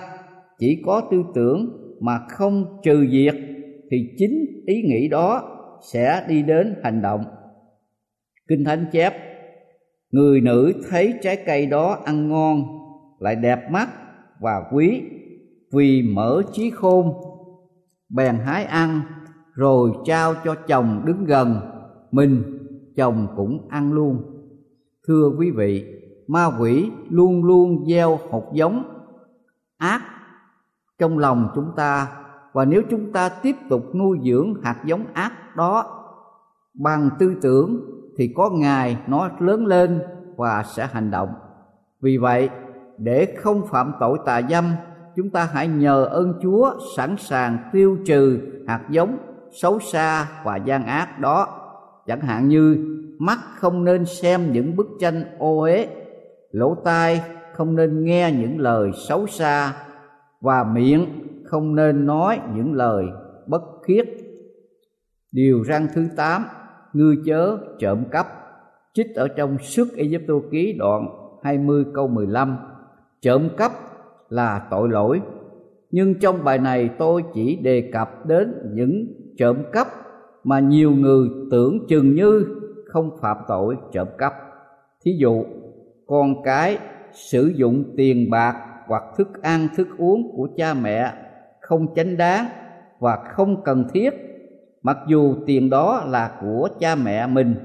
chỉ 0.60 0.82
có 0.86 1.02
tư 1.12 1.24
tưởng 1.36 1.84
mà 2.02 2.20
không 2.30 2.66
trừ 2.84 3.08
diệt, 3.12 3.36
thì 3.92 3.98
chính 4.18 4.64
ý 4.66 4.82
nghĩ 4.82 5.08
đó 5.08 5.42
sẽ 5.92 6.26
đi 6.28 6.44
đến 6.44 6.76
hành 6.84 7.02
động. 7.02 7.22
Kinh 8.48 8.64
thánh 8.64 8.86
chép, 8.92 9.14
người 10.12 10.42
nữ 10.42 10.74
thấy 10.90 11.14
trái 11.22 11.38
cây 11.46 11.66
đó 11.66 11.98
ăn 12.06 12.30
ngon, 12.30 12.64
lại 13.20 13.36
đẹp 13.36 13.72
mắt 13.72 13.90
và 14.40 14.64
quý 14.74 15.02
vì 15.74 16.02
mở 16.02 16.42
trí 16.52 16.70
khôn, 16.70 17.14
bèn 18.10 18.36
hái 18.36 18.66
ăn, 18.66 19.02
rồi 19.54 19.92
trao 20.06 20.34
cho 20.46 20.56
chồng 20.68 21.02
đứng 21.06 21.26
gần, 21.26 21.56
mình 22.12 22.44
chồng 22.96 23.28
cũng 23.36 23.68
ăn 23.70 23.94
luôn 23.94 24.33
thưa 25.08 25.32
quý 25.38 25.52
vị, 25.52 25.86
ma 26.28 26.46
quỷ 26.60 26.92
luôn 27.10 27.44
luôn 27.44 27.86
gieo 27.88 28.20
hột 28.30 28.54
giống, 28.54 28.84
ác 29.78 30.02
trong 31.00 31.18
lòng 31.18 31.50
chúng 31.56 31.72
ta. 31.76 32.08
Và 32.54 32.66
nếu 32.66 32.82
chúng 32.90 33.12
ta 33.12 33.30
tiếp 33.30 33.56
tục 33.70 33.96
nuôi 33.96 34.20
dưỡng 34.24 34.54
hạt 34.64 34.76
giống 34.86 35.06
ác 35.14 35.56
đó 35.56 36.00
bằng 36.74 37.10
tư 37.20 37.36
tưởng, 37.42 37.80
thì 38.18 38.34
có 38.36 38.50
ngày 38.50 38.98
nó 39.08 39.30
lớn 39.40 39.66
lên 39.66 40.02
và 40.38 40.64
sẽ 40.64 40.88
hành 40.92 41.12
động. 41.12 41.30
Vì 42.02 42.18
vậy, 42.18 42.50
để 42.98 43.36
không 43.38 43.68
phạm 43.68 43.94
tội 44.00 44.20
tà 44.26 44.42
dâm, 44.50 44.66
chúng 45.16 45.30
ta 45.30 45.50
hãy 45.54 45.68
nhờ 45.68 46.06
ơn 46.06 46.34
chúa 46.42 46.74
sẵn 46.98 47.16
sàng 47.18 47.58
tiêu 47.74 47.98
trừ 48.06 48.40
hạt 48.68 48.82
giống 48.90 49.18
xấu 49.62 49.80
xa 49.80 50.28
và 50.44 50.58
gian 50.58 50.86
ác 50.86 51.20
đó. 51.20 51.48
Chẳng 52.08 52.22
hạn 52.22 52.48
như 52.48 52.78
mắt 53.20 53.40
không 53.58 53.84
nên 53.84 54.06
xem 54.06 54.52
những 54.52 54.76
bức 54.76 54.88
tranh 55.00 55.24
ô 55.40 55.60
uế, 55.60 55.88
lỗ 56.52 56.76
tai 56.84 57.22
không 57.54 57.76
nên 57.76 58.04
nghe 58.04 58.32
những 58.40 58.60
lời 58.60 58.92
xấu 59.08 59.28
xa, 59.28 59.74
và 60.42 60.64
miệng 60.64 61.06
không 61.46 61.76
nên 61.76 62.06
nói 62.06 62.40
những 62.56 62.74
lời 62.74 63.06
bất 63.48 63.62
khiết. 63.84 64.06
Điều 65.32 65.64
răn 65.64 65.88
thứ 65.96 66.08
tám, 66.18 66.46
ngư 66.94 67.16
chớ 67.26 67.58
trộm 67.80 68.04
cắp. 68.12 68.28
Trích 68.94 69.16
ở 69.16 69.28
trong 69.28 69.58
sức 69.62 69.88
Egypto 69.96 70.34
ký 70.52 70.76
đoạn 70.80 71.08
20 71.44 71.86
câu 71.94 72.08
15 72.08 72.58
trộm 73.22 73.50
cắp 73.58 73.72
là 74.30 74.68
tội 74.72 74.90
lỗi. 74.90 75.22
Nhưng 75.92 76.20
trong 76.20 76.44
bài 76.44 76.58
này 76.58 76.90
tôi 77.00 77.24
chỉ 77.34 77.56
đề 77.56 77.90
cập 77.94 78.26
đến 78.26 78.54
những 78.74 79.08
trộm 79.38 79.58
cắp 79.72 79.88
mà 80.44 80.60
nhiều 80.60 80.92
người 80.92 81.30
tưởng 81.52 81.88
chừng 81.88 82.16
như 82.16 82.46
không 82.94 83.18
phạm 83.22 83.38
tội 83.48 83.78
trộm 83.92 84.08
cắp. 84.18 84.34
Thí 85.06 85.12
dụ, 85.18 85.46
con 86.08 86.44
cái 86.44 86.78
sử 87.12 87.54
dụng 87.56 87.84
tiền 87.98 88.30
bạc 88.32 88.56
hoặc 88.88 89.04
thức 89.18 89.42
ăn, 89.42 89.68
thức 89.76 89.88
uống 89.98 90.32
của 90.36 90.48
cha 90.58 90.74
mẹ 90.74 91.14
không 91.62 91.94
chánh 91.96 92.18
đáng 92.18 92.46
và 93.00 93.16
không 93.16 93.64
cần 93.64 93.88
thiết, 93.94 94.10
mặc 94.82 94.98
dù 95.08 95.36
tiền 95.46 95.70
đó 95.70 96.04
là 96.08 96.38
của 96.42 96.70
cha 96.80 96.96
mẹ 96.96 97.28
mình, 97.28 97.56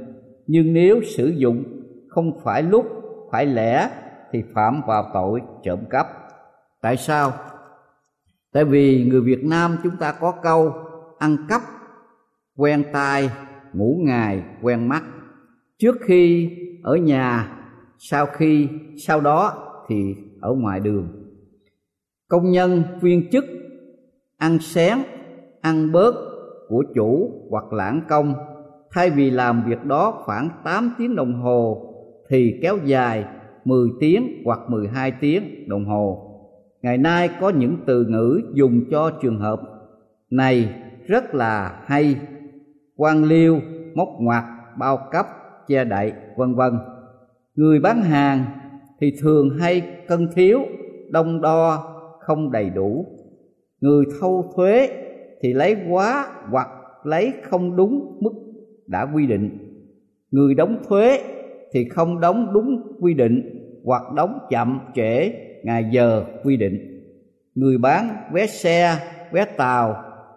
nhưng 0.47 0.73
nếu 0.73 1.01
sử 1.17 1.27
dụng 1.27 1.65
không 2.09 2.41
phải 2.45 2.63
lúc, 2.63 2.87
phải 3.31 3.47
lẽ 3.47 3.91
thì 4.33 4.43
phạm 4.55 4.83
vào 4.87 5.11
tội 5.15 5.43
trộm 5.63 5.79
cắp. 5.91 6.07
Tại 6.81 6.97
sao? 6.97 7.33
Tại 8.53 8.65
vì 8.65 9.09
người 9.11 9.21
việt 9.21 9.45
nam 9.45 9.77
chúng 9.83 9.97
ta 9.97 10.13
có 10.13 10.33
câu 10.43 10.75
ăn 11.19 11.37
cắp, 11.49 11.63
quen 12.57 12.85
tai, 12.93 13.31
ngủ 13.73 13.97
ngày 14.05 14.43
quen 14.63 14.89
mắt 14.89 15.03
trước 15.79 15.97
khi 16.01 16.51
ở 16.83 16.97
nhà 16.97 17.59
sau 17.99 18.27
khi 18.27 18.69
sau 18.97 19.21
đó 19.21 19.53
thì 19.89 20.15
ở 20.41 20.53
ngoài 20.53 20.81
đường 20.81 21.09
công 22.29 22.51
nhân 22.51 22.83
viên 23.01 23.31
chức 23.31 23.45
ăn 24.37 24.59
xén 24.59 24.99
ăn 25.61 25.93
bớt 25.93 26.15
của 26.69 26.85
chủ 26.95 27.31
hoặc 27.51 27.73
lãng 27.73 28.01
công 28.09 28.35
thay 28.91 29.11
vì 29.11 29.31
làm 29.31 29.65
việc 29.69 29.85
đó 29.85 30.23
khoảng 30.25 30.49
8 30.65 30.95
tiếng 30.99 31.17
đồng 31.17 31.35
hồ 31.35 31.95
thì 32.29 32.59
kéo 32.63 32.79
dài 32.85 33.25
10 33.65 33.89
tiếng 34.01 34.43
hoặc 34.45 34.61
12 34.69 35.13
tiếng 35.21 35.69
đồng 35.69 35.85
hồ. 35.85 36.25
Ngày 36.83 36.99
nay 36.99 37.31
có 37.41 37.51
những 37.51 37.77
từ 37.87 38.05
ngữ 38.05 38.41
dùng 38.55 38.85
cho 38.91 39.11
trường 39.23 39.39
hợp 39.39 39.61
này 40.31 40.75
rất 41.07 41.35
là 41.35 41.83
hay. 41.85 42.17
quan 42.97 43.25
liêu, 43.25 43.61
móc 43.95 44.09
ngoặt, 44.21 44.45
bao 44.79 45.09
cấp, 45.13 45.27
che 45.69 45.85
đậy, 45.85 46.13
vân 46.37 46.55
vân. 46.55 46.73
Người 47.55 47.81
bán 47.81 48.03
hàng 48.03 48.45
thì 49.01 49.13
thường 49.21 49.51
hay 49.59 49.83
cân 50.09 50.29
thiếu, 50.35 50.61
đông 51.11 51.41
đo, 51.41 51.85
không 52.21 52.53
đầy 52.53 52.71
đủ. 52.71 53.07
Người 53.81 54.05
thâu 54.21 54.53
thuế 54.57 54.89
thì 55.43 55.53
lấy 55.53 55.77
quá 55.91 56.29
hoặc 56.51 56.69
lấy 57.05 57.33
không 57.43 57.77
đúng 57.77 58.19
mức 58.21 58.33
đã 58.87 59.07
quy 59.15 59.27
định 59.27 59.59
người 60.31 60.55
đóng 60.55 60.83
thuế 60.89 61.21
thì 61.73 61.89
không 61.89 62.21
đóng 62.21 62.53
đúng 62.55 62.97
quy 63.01 63.15
định 63.15 63.65
hoặc 63.85 64.03
đóng 64.17 64.39
chậm 64.51 64.81
trễ 64.95 65.33
ngày 65.63 65.85
giờ 65.93 66.25
quy 66.45 66.57
định 66.57 67.05
người 67.55 67.79
bán 67.79 68.09
vé 68.33 68.47
xe 68.47 68.97
vé 69.33 69.45
tàu 69.45 69.97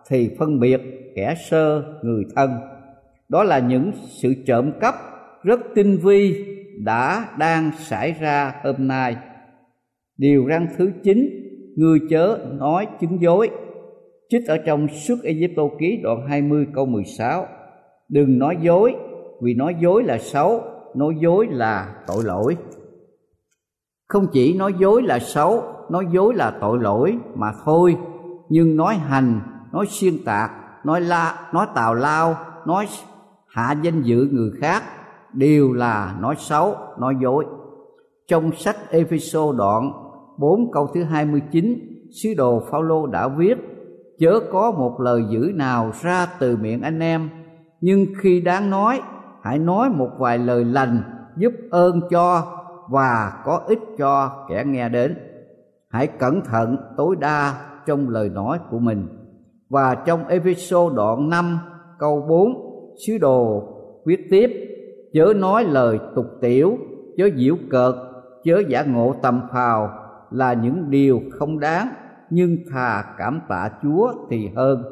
thì 0.09 0.29
phân 0.39 0.59
biệt 0.59 0.81
kẻ 1.15 1.35
sơ 1.49 1.83
người 2.01 2.23
thân 2.35 2.51
đó 3.29 3.43
là 3.43 3.59
những 3.59 3.91
sự 4.21 4.33
trộm 4.45 4.71
cắp 4.79 4.95
rất 5.43 5.59
tinh 5.75 5.97
vi 6.03 6.45
đã 6.83 7.29
đang 7.37 7.71
xảy 7.77 8.11
ra 8.11 8.53
hôm 8.63 8.87
nay. 8.87 9.15
Điều 10.17 10.45
răn 10.49 10.67
thứ 10.77 10.91
chín 11.03 11.29
ngươi 11.75 11.99
chớ 12.09 12.39
nói 12.59 12.87
chứng 13.01 13.21
dối. 13.21 13.49
Trích 14.29 14.47
ở 14.47 14.57
trong 14.57 14.87
suốt 14.87 15.15
Egypto 15.23 15.63
ký 15.79 15.99
đoạn 16.03 16.27
20 16.27 16.67
câu 16.73 16.85
16 16.85 17.47
đừng 18.09 18.39
nói 18.39 18.57
dối, 18.61 18.95
vì 19.41 19.53
nói 19.53 19.75
dối 19.81 20.03
là 20.03 20.17
xấu, 20.17 20.63
nói 20.95 21.15
dối 21.19 21.47
là 21.51 21.95
tội 22.07 22.23
lỗi. 22.23 22.57
Không 24.07 24.27
chỉ 24.33 24.53
nói 24.53 24.73
dối 24.79 25.03
là 25.03 25.19
xấu, 25.19 25.63
nói 25.89 26.05
dối 26.11 26.33
là 26.35 26.57
tội 26.61 26.79
lỗi 26.79 27.17
mà 27.35 27.51
thôi, 27.65 27.97
nhưng 28.49 28.75
nói 28.75 28.95
hành, 28.95 29.41
nói 29.73 29.85
xuyên 29.89 30.13
tạc, 30.25 30.51
nói 30.85 31.01
la, 31.01 31.49
nói 31.53 31.67
tào 31.75 31.93
lao, 31.93 32.35
nói 32.65 32.87
hạ 33.47 33.75
danh 33.81 34.01
dự 34.01 34.27
người 34.31 34.51
khác 34.61 34.83
đều 35.33 35.73
là 35.73 36.15
nói 36.21 36.35
xấu 36.37 36.75
nói 36.99 37.15
dối. 37.21 37.45
Trong 38.27 38.51
sách 38.51 38.77
Epheso 38.91 39.51
đoạn 39.51 39.91
4 40.37 40.71
câu 40.71 40.87
thứ 40.87 41.03
29 41.03 41.77
sứ 42.11 42.33
đồ 42.37 42.61
Phaolô 42.71 43.07
đã 43.07 43.27
viết, 43.27 43.57
chớ 44.19 44.39
có 44.51 44.71
một 44.71 45.01
lời 45.01 45.23
dữ 45.29 45.51
nào 45.55 45.91
ra 46.01 46.27
từ 46.39 46.57
miệng 46.57 46.81
anh 46.81 46.99
em, 46.99 47.29
nhưng 47.81 48.05
khi 48.17 48.41
đáng 48.41 48.69
nói, 48.69 49.01
hãy 49.41 49.59
nói 49.59 49.89
một 49.89 50.09
vài 50.17 50.37
lời 50.37 50.65
lành 50.65 51.03
giúp 51.37 51.53
ơn 51.71 52.01
cho 52.09 52.57
và 52.89 53.41
có 53.45 53.61
ích 53.67 53.79
cho 53.97 54.45
kẻ 54.49 54.63
nghe 54.67 54.89
đến. 54.89 55.17
Hãy 55.89 56.07
cẩn 56.07 56.41
thận 56.41 56.77
tối 56.97 57.15
đa 57.19 57.53
trong 57.85 58.09
lời 58.09 58.29
nói 58.29 58.59
của 58.71 58.79
mình. 58.79 59.07
Và 59.69 59.95
trong 59.95 60.27
Epheso 60.27 60.89
đoạn 60.95 61.29
5 61.29 61.59
câu 61.99 62.25
4 62.29 62.53
sứ 63.07 63.17
đồ 63.17 63.63
viết 64.05 64.27
tiếp 64.29 64.70
chớ 65.13 65.33
nói 65.35 65.63
lời 65.63 65.99
tục 66.15 66.25
tiểu, 66.41 66.77
chớ 67.17 67.29
diễu 67.35 67.55
cợt, 67.69 67.95
chớ 68.43 68.63
giả 68.67 68.83
ngộ 68.83 69.15
tầm 69.21 69.41
phào 69.53 69.89
là 70.31 70.53
những 70.53 70.89
điều 70.89 71.21
không 71.31 71.59
đáng, 71.59 71.87
nhưng 72.29 72.57
thà 72.71 73.03
cảm 73.17 73.41
tạ 73.49 73.69
Chúa 73.83 74.13
thì 74.29 74.49
hơn. 74.55 74.83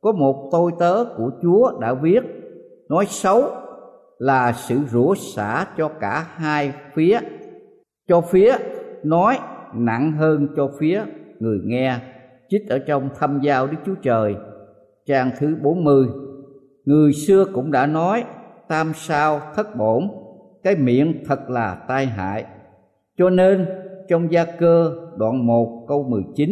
Có 0.00 0.12
một 0.12 0.48
tôi 0.52 0.72
tớ 0.78 1.04
của 1.16 1.30
Chúa 1.42 1.78
đã 1.80 1.94
viết, 1.94 2.20
nói 2.88 3.06
xấu 3.06 3.42
là 4.18 4.52
sự 4.52 4.78
rủa 4.90 5.14
xả 5.14 5.66
cho 5.76 5.88
cả 5.88 6.26
hai 6.34 6.72
phía. 6.94 7.20
Cho 8.08 8.20
phía, 8.20 8.56
nói 9.04 9.38
nặng 9.74 10.12
hơn 10.12 10.48
cho 10.56 10.70
phía 10.78 11.02
người 11.38 11.58
nghe, 11.64 11.98
chích 12.48 12.68
ở 12.68 12.78
trong 12.78 13.08
thâm 13.18 13.40
giao 13.42 13.66
Đức 13.66 13.76
Chúa 13.86 13.94
Trời. 14.02 14.36
Trang 15.06 15.30
thứ 15.38 15.56
40 15.62 16.06
người 16.84 17.12
xưa 17.12 17.44
cũng 17.54 17.70
đã 17.70 17.86
nói 17.86 18.24
tam 18.72 18.92
sao 18.94 19.40
thất 19.54 19.76
bổn, 19.76 20.08
cái 20.62 20.76
miệng 20.76 21.24
thật 21.26 21.50
là 21.50 21.74
tai 21.88 22.06
hại. 22.06 22.44
Cho 23.18 23.30
nên, 23.30 23.66
trong 24.08 24.32
gia 24.32 24.44
cơ 24.44 24.92
đoạn 25.16 25.46
1 25.46 25.84
câu 25.88 26.02
19 26.02 26.50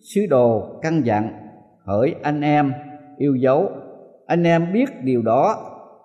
sứ 0.00 0.26
đồ 0.30 0.78
căn 0.82 1.02
dặn, 1.06 1.30
hỡi 1.84 2.14
anh 2.22 2.40
em 2.40 2.72
yêu 3.16 3.34
dấu, 3.34 3.70
anh 4.26 4.42
em 4.42 4.72
biết 4.72 5.02
điều 5.02 5.22
đó, 5.22 5.56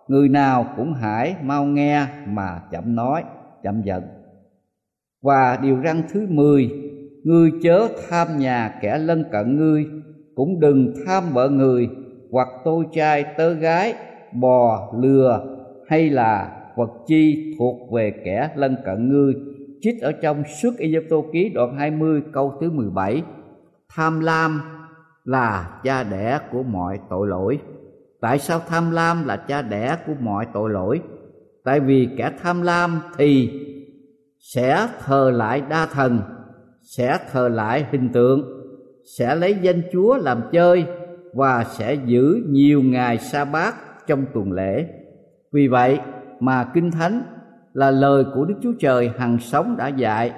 người 0.07 0.29
nào 0.29 0.65
cũng 0.77 0.93
hãy 0.93 1.35
mau 1.41 1.65
nghe 1.65 2.05
mà 2.27 2.61
chậm 2.71 2.95
nói, 2.95 3.23
chậm 3.63 3.81
giận. 3.81 4.03
Và 5.21 5.59
điều 5.61 5.77
răn 5.83 6.03
thứ 6.13 6.27
mười, 6.29 6.69
ngươi 7.23 7.51
chớ 7.63 7.87
tham 8.09 8.27
nhà 8.37 8.79
kẻ 8.81 8.97
lân 8.97 9.23
cận 9.31 9.57
ngươi, 9.57 9.85
cũng 10.35 10.59
đừng 10.59 10.93
tham 11.05 11.23
vợ 11.33 11.49
người 11.49 11.89
hoặc 12.31 12.47
tôi 12.63 12.85
trai 12.93 13.25
tớ 13.37 13.53
gái 13.53 13.93
bò, 14.33 14.93
lừa 14.97 15.45
hay 15.87 16.09
là 16.09 16.61
vật 16.75 16.89
chi 17.07 17.55
thuộc 17.59 17.91
về 17.91 18.13
kẻ 18.25 18.49
lân 18.55 18.77
cận 18.85 19.09
ngươi. 19.09 19.33
Chích 19.81 20.01
ở 20.01 20.11
trong 20.11 20.43
suốt 20.61 20.71
Egypto 20.77 21.17
ký 21.33 21.49
đoạn 21.49 21.77
20 21.77 22.21
câu 22.33 22.53
thứ 22.61 22.71
17 22.71 23.23
tham 23.95 24.19
lam 24.19 24.61
là 25.23 25.79
cha 25.83 26.03
đẻ 26.03 26.39
của 26.51 26.63
mọi 26.63 26.99
tội 27.09 27.27
lỗi. 27.27 27.59
Tại 28.21 28.39
sao 28.39 28.61
tham 28.67 28.91
lam 28.91 29.25
là 29.25 29.37
cha 29.37 29.61
đẻ 29.61 29.97
của 30.07 30.13
mọi 30.19 30.45
tội 30.53 30.69
lỗi? 30.69 31.01
Tại 31.63 31.79
vì 31.79 32.09
kẻ 32.17 32.31
tham 32.41 32.61
lam 32.61 32.99
thì 33.17 33.49
sẽ 34.39 34.87
thờ 35.05 35.31
lại 35.35 35.61
đa 35.69 35.85
thần, 35.85 36.21
sẽ 36.81 37.17
thờ 37.31 37.49
lại 37.49 37.85
hình 37.91 38.09
tượng, 38.09 38.61
sẽ 39.17 39.35
lấy 39.35 39.57
danh 39.61 39.81
chúa 39.93 40.17
làm 40.17 40.41
chơi 40.51 40.85
và 41.33 41.63
sẽ 41.63 41.93
giữ 41.93 42.43
nhiều 42.47 42.81
ngày 42.83 43.17
sa 43.17 43.45
bát 43.45 43.75
trong 44.11 44.25
tuần 44.33 44.51
lễ. 44.51 44.85
Vì 45.51 45.67
vậy 45.67 45.99
mà 46.39 46.71
kinh 46.73 46.91
thánh 46.91 47.21
là 47.73 47.91
lời 47.91 48.23
của 48.35 48.45
đức 48.45 48.55
chúa 48.61 48.73
trời 48.79 49.11
hằng 49.17 49.39
sống 49.39 49.75
đã 49.77 49.87
dạy, 49.87 50.31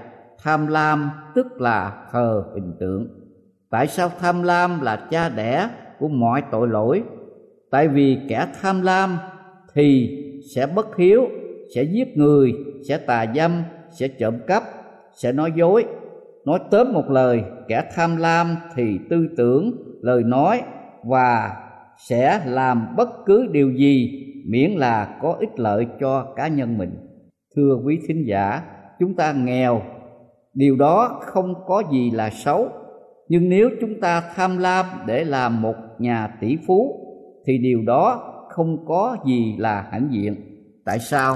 tham 0.44 0.68
lam 0.68 1.12
tức 1.36 1.62
là 1.62 2.08
thờ 2.12 2.44
hình 2.54 2.74
tượng. 2.80 3.08
Tại 3.70 3.88
sao 3.88 4.10
tham 4.20 4.44
lam 4.44 4.82
là 4.82 5.08
cha 5.10 5.30
đẻ 5.30 5.70
của 6.00 6.08
mọi 6.08 6.44
tội 6.52 6.68
lỗi? 6.68 7.04
Tại 7.72 7.88
vì 7.88 8.18
kẻ 8.30 8.48
tham 8.62 8.82
lam 8.82 9.18
thì 9.74 10.18
sẽ 10.56 10.68
bất 10.68 10.98
hiếu, 10.98 11.28
sẽ 11.76 11.84
giết 11.84 12.18
người, 12.18 12.54
sẽ 12.88 12.98
tà 12.98 13.26
dâm, 13.36 13.52
sẽ 13.92 14.08
trộm 14.08 14.34
cắp, 14.48 14.64
sẽ 15.14 15.32
nói 15.32 15.52
dối. 15.56 15.86
Nói 16.46 16.60
tóm 16.72 16.94
một 16.94 17.10
lời, 17.10 17.44
kẻ 17.68 17.90
tham 17.96 18.18
lam 18.18 18.56
thì 18.76 19.00
tư 19.10 19.28
tưởng, 19.38 19.72
lời 20.02 20.24
nói 20.24 20.62
và 21.04 21.52
sẽ 21.98 22.42
làm 22.46 22.96
bất 22.98 23.10
cứ 23.26 23.48
điều 23.52 23.72
gì 23.72 24.24
miễn 24.46 24.72
là 24.72 25.18
có 25.22 25.38
ích 25.40 25.60
lợi 25.60 25.88
cho 26.00 26.34
cá 26.36 26.48
nhân 26.48 26.78
mình. 26.78 26.92
Thưa 27.56 27.80
quý 27.86 28.00
thính 28.08 28.28
giả, 28.28 28.62
chúng 29.00 29.16
ta 29.16 29.34
nghèo, 29.34 29.82
điều 30.54 30.76
đó 30.76 31.20
không 31.22 31.54
có 31.66 31.84
gì 31.92 32.12
là 32.12 32.30
xấu. 32.30 32.70
Nhưng 33.28 33.50
nếu 33.50 33.70
chúng 33.82 34.00
ta 34.00 34.24
tham 34.36 34.58
lam 34.58 34.86
để 35.06 35.24
làm 35.24 35.62
một 35.62 35.76
nhà 36.00 36.38
tỷ 36.42 36.58
phú, 36.68 37.00
thì 37.46 37.58
điều 37.58 37.82
đó 37.82 38.30
không 38.50 38.86
có 38.86 39.18
gì 39.26 39.56
là 39.58 39.88
hãnh 39.92 40.10
diện. 40.12 40.36
Tại 40.86 41.00
sao? 41.00 41.36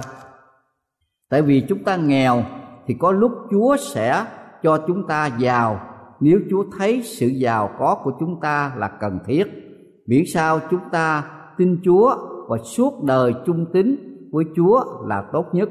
Tại 1.30 1.42
vì 1.42 1.64
chúng 1.70 1.84
ta 1.84 1.98
nghèo 1.98 2.44
thì 2.88 2.96
có 3.00 3.12
lúc 3.12 3.32
chúa 3.52 3.78
sẽ 3.78 4.26
cho 4.64 4.84
chúng 4.88 5.08
ta 5.08 5.30
giàu. 5.40 5.80
Nếu 6.20 6.40
chúa 6.50 6.66
thấy 6.78 7.02
sự 7.04 7.28
giàu 7.28 7.70
có 7.80 8.02
của 8.04 8.12
chúng 8.20 8.40
ta 8.42 8.74
là 8.78 8.88
cần 8.88 9.20
thiết 9.26 9.67
miễn 10.08 10.24
sao 10.34 10.60
chúng 10.72 10.90
ta 10.92 11.32
tin 11.58 11.80
chúa 11.84 12.16
và 12.48 12.58
suốt 12.58 13.04
đời 13.04 13.34
trung 13.46 13.66
tín 13.74 13.96
với 14.32 14.46
chúa 14.56 14.84
là 15.08 15.24
tốt 15.34 15.46
nhất. 15.54 15.70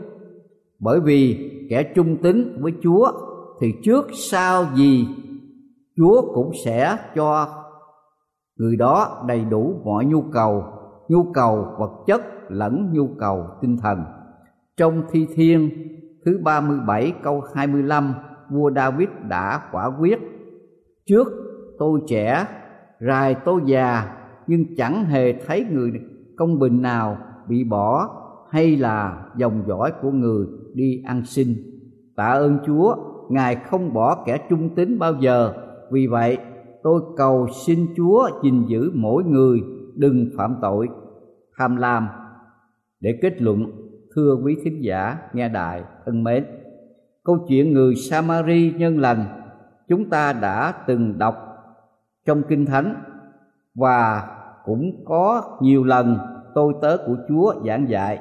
Bởi 0.80 1.00
vì 1.00 1.50
kẻ 1.70 1.82
trung 1.94 2.16
tín 2.22 2.62
với 2.62 2.72
chúa 2.82 3.12
thì 3.60 3.74
trước 3.82 4.06
sau 4.30 4.64
gì, 4.74 5.08
chúa 5.96 6.34
cũng 6.34 6.50
sẽ 6.64 6.96
cho 7.14 7.48
người 8.58 8.76
đó 8.76 9.24
đầy 9.28 9.44
đủ 9.44 9.80
mọi 9.84 10.04
nhu 10.04 10.22
cầu 10.32 10.64
nhu 11.08 11.32
cầu 11.34 11.66
vật 11.78 11.90
chất 12.06 12.22
lẫn 12.48 12.92
nhu 12.92 13.08
cầu 13.18 13.46
tinh 13.60 13.76
thần. 13.82 13.98
Trong 14.76 15.02
thi 15.10 15.26
thiên 15.34 15.70
thứ 16.24 16.38
37 16.44 17.12
câu 17.22 17.42
25 17.54 18.14
vua 18.50 18.70
David 18.76 19.08
đã 19.28 19.60
quả 19.72 19.90
quyết, 20.00 20.18
trước 21.06 21.28
tôi 21.78 22.00
trẻ, 22.06 22.46
rài 23.00 23.34
tôi 23.44 23.60
già 23.66 24.16
nhưng 24.46 24.76
chẳng 24.76 25.04
hề 25.04 25.32
thấy 25.32 25.64
người 25.64 25.92
công 26.36 26.58
bình 26.58 26.82
nào 26.82 27.18
bị 27.48 27.64
bỏ 27.64 28.10
hay 28.50 28.76
là 28.76 29.26
dòng 29.36 29.62
dõi 29.68 29.92
của 30.02 30.10
người 30.10 30.46
đi 30.74 31.02
ăn 31.06 31.24
xin. 31.24 31.48
Tạ 32.16 32.26
ơn 32.26 32.58
chúa, 32.66 32.96
ngài 33.28 33.56
không 33.56 33.92
bỏ 33.92 34.22
kẻ 34.26 34.38
trung 34.50 34.74
tín 34.74 34.98
bao 34.98 35.14
giờ. 35.20 35.52
Vì 35.90 36.06
vậy, 36.06 36.38
tôi 36.82 37.00
cầu 37.16 37.48
xin 37.66 37.86
chúa 37.96 38.30
gìn 38.42 38.64
giữ 38.66 38.90
mỗi 38.94 39.24
người, 39.24 39.60
đừng 39.94 40.30
phạm 40.36 40.56
tội. 40.62 40.88
Tham 41.58 41.76
lam. 41.76 42.08
Để 43.00 43.18
kết 43.22 43.42
luận, 43.42 43.72
thưa 44.14 44.36
quý 44.44 44.56
thính 44.64 44.84
giả, 44.84 45.18
nghe 45.32 45.48
đại 45.48 45.82
thân 46.04 46.24
mến, 46.24 46.44
câu 47.24 47.44
chuyện 47.48 47.72
người 47.72 47.94
samari 47.94 48.72
nhân 48.78 48.98
lành 48.98 49.24
chúng 49.88 50.10
ta 50.10 50.32
đã 50.32 50.72
từng 50.86 51.18
đọc 51.18 51.36
trong 52.26 52.42
kinh 52.48 52.66
thánh 52.66 52.94
và 53.74 54.28
cũng 54.66 55.04
có 55.04 55.58
nhiều 55.60 55.84
lần 55.84 56.18
tôi 56.54 56.74
tớ 56.82 56.96
của 57.06 57.16
chúa 57.28 57.54
giảng 57.66 57.88
dạy. 57.88 58.18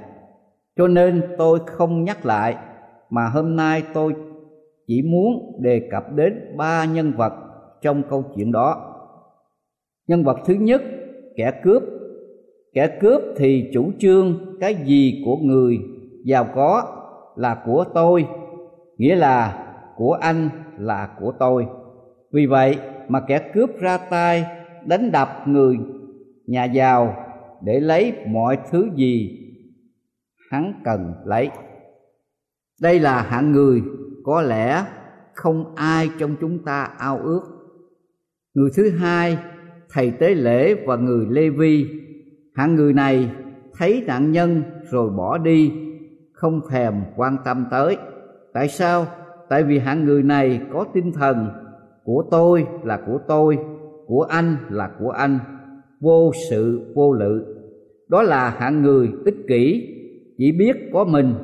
Cho 0.78 0.88
nên 0.88 1.22
tôi 1.38 1.60
không 1.66 2.04
nhắc 2.04 2.26
lại, 2.26 2.56
mà 3.10 3.28
hôm 3.28 3.56
nay 3.56 3.84
tôi 3.94 4.16
chỉ 4.88 5.02
muốn 5.02 5.58
đề 5.60 5.90
cập 5.92 6.14
đến 6.16 6.58
ba 6.58 6.86
nhân 6.86 7.14
vật 7.18 7.34
trong 7.82 8.04
câu 8.10 8.24
chuyện 8.36 8.52
đó. 8.52 8.96
Nhân 10.08 10.24
vật 10.24 10.38
thứ 10.46 10.54
nhất, 10.54 10.82
kẻ 11.36 11.62
cướp. 11.64 11.84
Kẻ 12.74 12.88
cướp 13.02 13.22
thì 13.38 13.70
chủ 13.74 13.92
trương 14.00 14.36
cái 14.60 14.76
gì 14.76 15.22
của 15.26 15.38
người 15.38 15.80
giàu 16.26 16.48
có 16.56 16.84
là 17.36 17.64
của 17.66 17.86
tôi, 17.94 18.28
nghĩa 18.98 19.16
là 19.16 19.68
của 19.98 20.14
anh 20.14 20.50
là 20.78 21.10
của 21.20 21.32
tôi. 21.40 21.68
Vì 22.32 22.46
vậy 22.46 22.78
mà 23.08 23.20
kẻ 23.20 23.40
cướp 23.54 23.70
ra 23.80 23.98
tay 23.98 24.46
đánh 24.86 25.12
đập 25.12 25.30
người 25.46 25.78
nhà 26.48 26.64
giàu 26.64 27.26
để 27.64 27.80
lấy 27.80 28.14
mọi 28.28 28.58
thứ 28.72 28.90
gì 28.96 29.42
hắn 30.52 30.82
cần 30.84 31.14
lấy. 31.26 31.50
Đây 32.82 33.00
là 33.00 33.22
hạng 33.22 33.52
người 33.52 33.84
có 34.24 34.42
lẽ 34.42 34.86
không 35.34 35.76
ai 35.76 36.10
trong 36.20 36.36
chúng 36.42 36.66
ta 36.66 36.84
ao 36.84 37.18
ước. 37.18 37.42
Người 38.54 38.70
thứ 38.76 38.90
hai, 38.90 39.38
thầy 39.90 40.12
tế 40.12 40.36
lễ 40.36 40.76
và 40.86 40.96
người 40.96 41.26
lê 41.30 41.50
vi 41.50 42.02
hạng 42.56 42.76
người 42.76 42.94
này 42.94 43.32
thấy 43.78 44.04
nạn 44.08 44.32
nhân 44.32 44.64
rồi 44.92 45.10
bỏ 45.10 45.38
đi, 45.38 45.72
không 46.34 46.62
thèm 46.70 47.04
quan 47.16 47.38
tâm 47.46 47.66
tới. 47.72 47.98
Tại 48.54 48.68
sao? 48.68 49.06
Tại 49.50 49.64
vì 49.64 49.80
hạng 49.80 50.06
người 50.06 50.24
này 50.24 50.62
có 50.74 50.86
tinh 50.94 51.12
thần. 51.12 51.50
Của 52.04 52.24
tôi 52.32 52.66
là 52.84 53.02
của 53.06 53.20
tôi, 53.28 53.58
của 54.08 54.22
anh 54.22 54.58
là 54.70 54.92
của 55.00 55.10
anh 55.10 55.40
vô 56.06 56.32
sự, 56.50 56.94
vô 56.96 57.14
lự. 57.14 57.46
Đó 58.08 58.24
là 58.24 58.50
hạng 58.50 58.82
người 58.82 59.10
ích 59.26 59.36
kỷ. 59.48 59.92
Chỉ 60.38 60.52
biết 60.52 60.76
có 60.94 61.04
mình, 61.04 61.36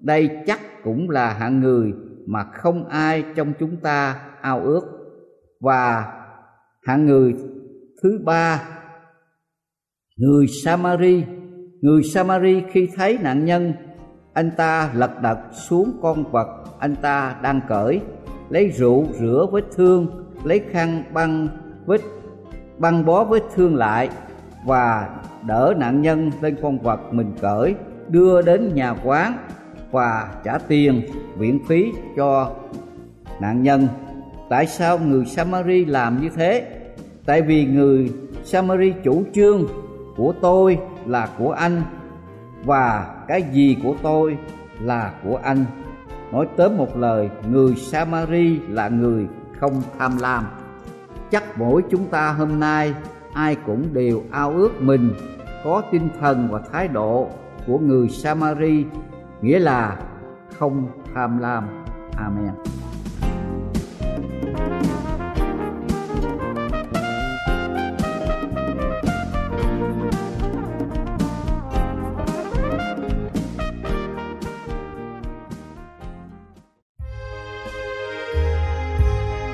đây 0.00 0.30
chắc 0.46 0.60
cũng 0.84 1.10
là 1.10 1.32
hạng 1.32 1.60
người 1.60 1.92
mà 2.26 2.44
không 2.52 2.88
ai 2.88 3.24
trong 3.36 3.52
chúng 3.58 3.76
ta 3.76 4.20
ao 4.40 4.60
ước. 4.60 4.82
Và 5.60 6.12
hạng 6.82 7.06
người 7.06 7.34
thứ 8.02 8.20
ba, 8.24 8.62
người 10.16 10.46
samari. 10.46 11.24
Người 11.80 12.02
samari 12.02 12.62
khi 12.72 12.88
thấy 12.96 13.18
nạn 13.22 13.44
nhân, 13.44 13.72
anh 14.32 14.50
ta 14.56 14.90
lật 14.94 15.10
đật 15.22 15.38
xuống 15.68 15.92
con 16.02 16.24
vật 16.32 16.64
anh 16.78 16.96
ta 17.02 17.36
đang 17.42 17.60
cởi, 17.68 18.00
lấy 18.50 18.68
rượu 18.68 19.06
rửa 19.20 19.46
vết 19.52 19.64
thương, 19.76 20.06
lấy 20.44 20.60
khăn 20.70 21.02
băng, 21.14 21.48
vết 21.86 22.00
băng 22.78 23.04
bó 23.04 23.24
vết 23.24 23.42
thương 23.54 23.76
lại 23.76 24.08
và 24.64 25.08
đỡ 25.46 25.74
nạn 25.76 26.02
nhân 26.02 26.30
lên 26.40 26.56
con 26.62 26.78
vật 26.78 27.00
mình 27.10 27.32
cởi, 27.40 27.74
đưa 28.08 28.42
đến 28.42 28.74
nhà 28.74 28.94
quán 29.04 29.38
và 29.90 30.34
trả 30.44 30.58
tiền 30.58 31.02
viện 31.36 31.58
phí 31.68 31.92
cho 32.16 32.50
nạn 33.40 33.62
nhân. 33.62 33.88
Tại 34.48 34.66
sao 34.66 34.98
người 34.98 35.24
samari 35.24 35.84
làm 35.84 36.22
như 36.22 36.28
thế? 36.36 36.66
Tại 37.26 37.42
vì 37.42 37.66
người 37.66 38.12
samari 38.44 38.94
chủ 39.04 39.24
trương 39.32 39.66
của 40.16 40.34
tôi 40.40 40.78
là 41.06 41.28
của 41.38 41.52
anh 41.52 41.82
và 42.64 43.14
cái 43.28 43.42
gì 43.52 43.76
của 43.82 43.94
tôi 44.02 44.36
là 44.80 45.12
của 45.24 45.36
anh. 45.42 45.64
Nói 46.32 46.46
tóm 46.56 46.76
một 46.76 46.96
lời, 46.96 47.30
người 47.50 47.74
samari 47.76 48.58
là 48.68 48.88
người 48.88 49.26
không 49.60 49.82
tham 49.98 50.12
lam 50.20 50.44
chắc 51.34 51.58
mỗi 51.58 51.84
chúng 51.90 52.06
ta 52.06 52.32
hôm 52.32 52.60
nay, 52.60 52.94
ai 53.32 53.56
cũng 53.66 53.84
đều 53.92 54.22
ao 54.30 54.50
ước 54.50 54.82
mình 54.82 55.14
có 55.64 55.82
tinh 55.92 56.08
thần 56.20 56.48
và 56.50 56.60
thái 56.72 56.88
độ 56.88 57.28
của 57.66 57.78
người 57.78 58.08
samari, 58.08 58.84
nghĩa 59.40 59.58
là 59.58 59.96
không 60.58 60.88
tham 61.14 61.38
lam. 61.38 61.84
Amen. 62.16 62.54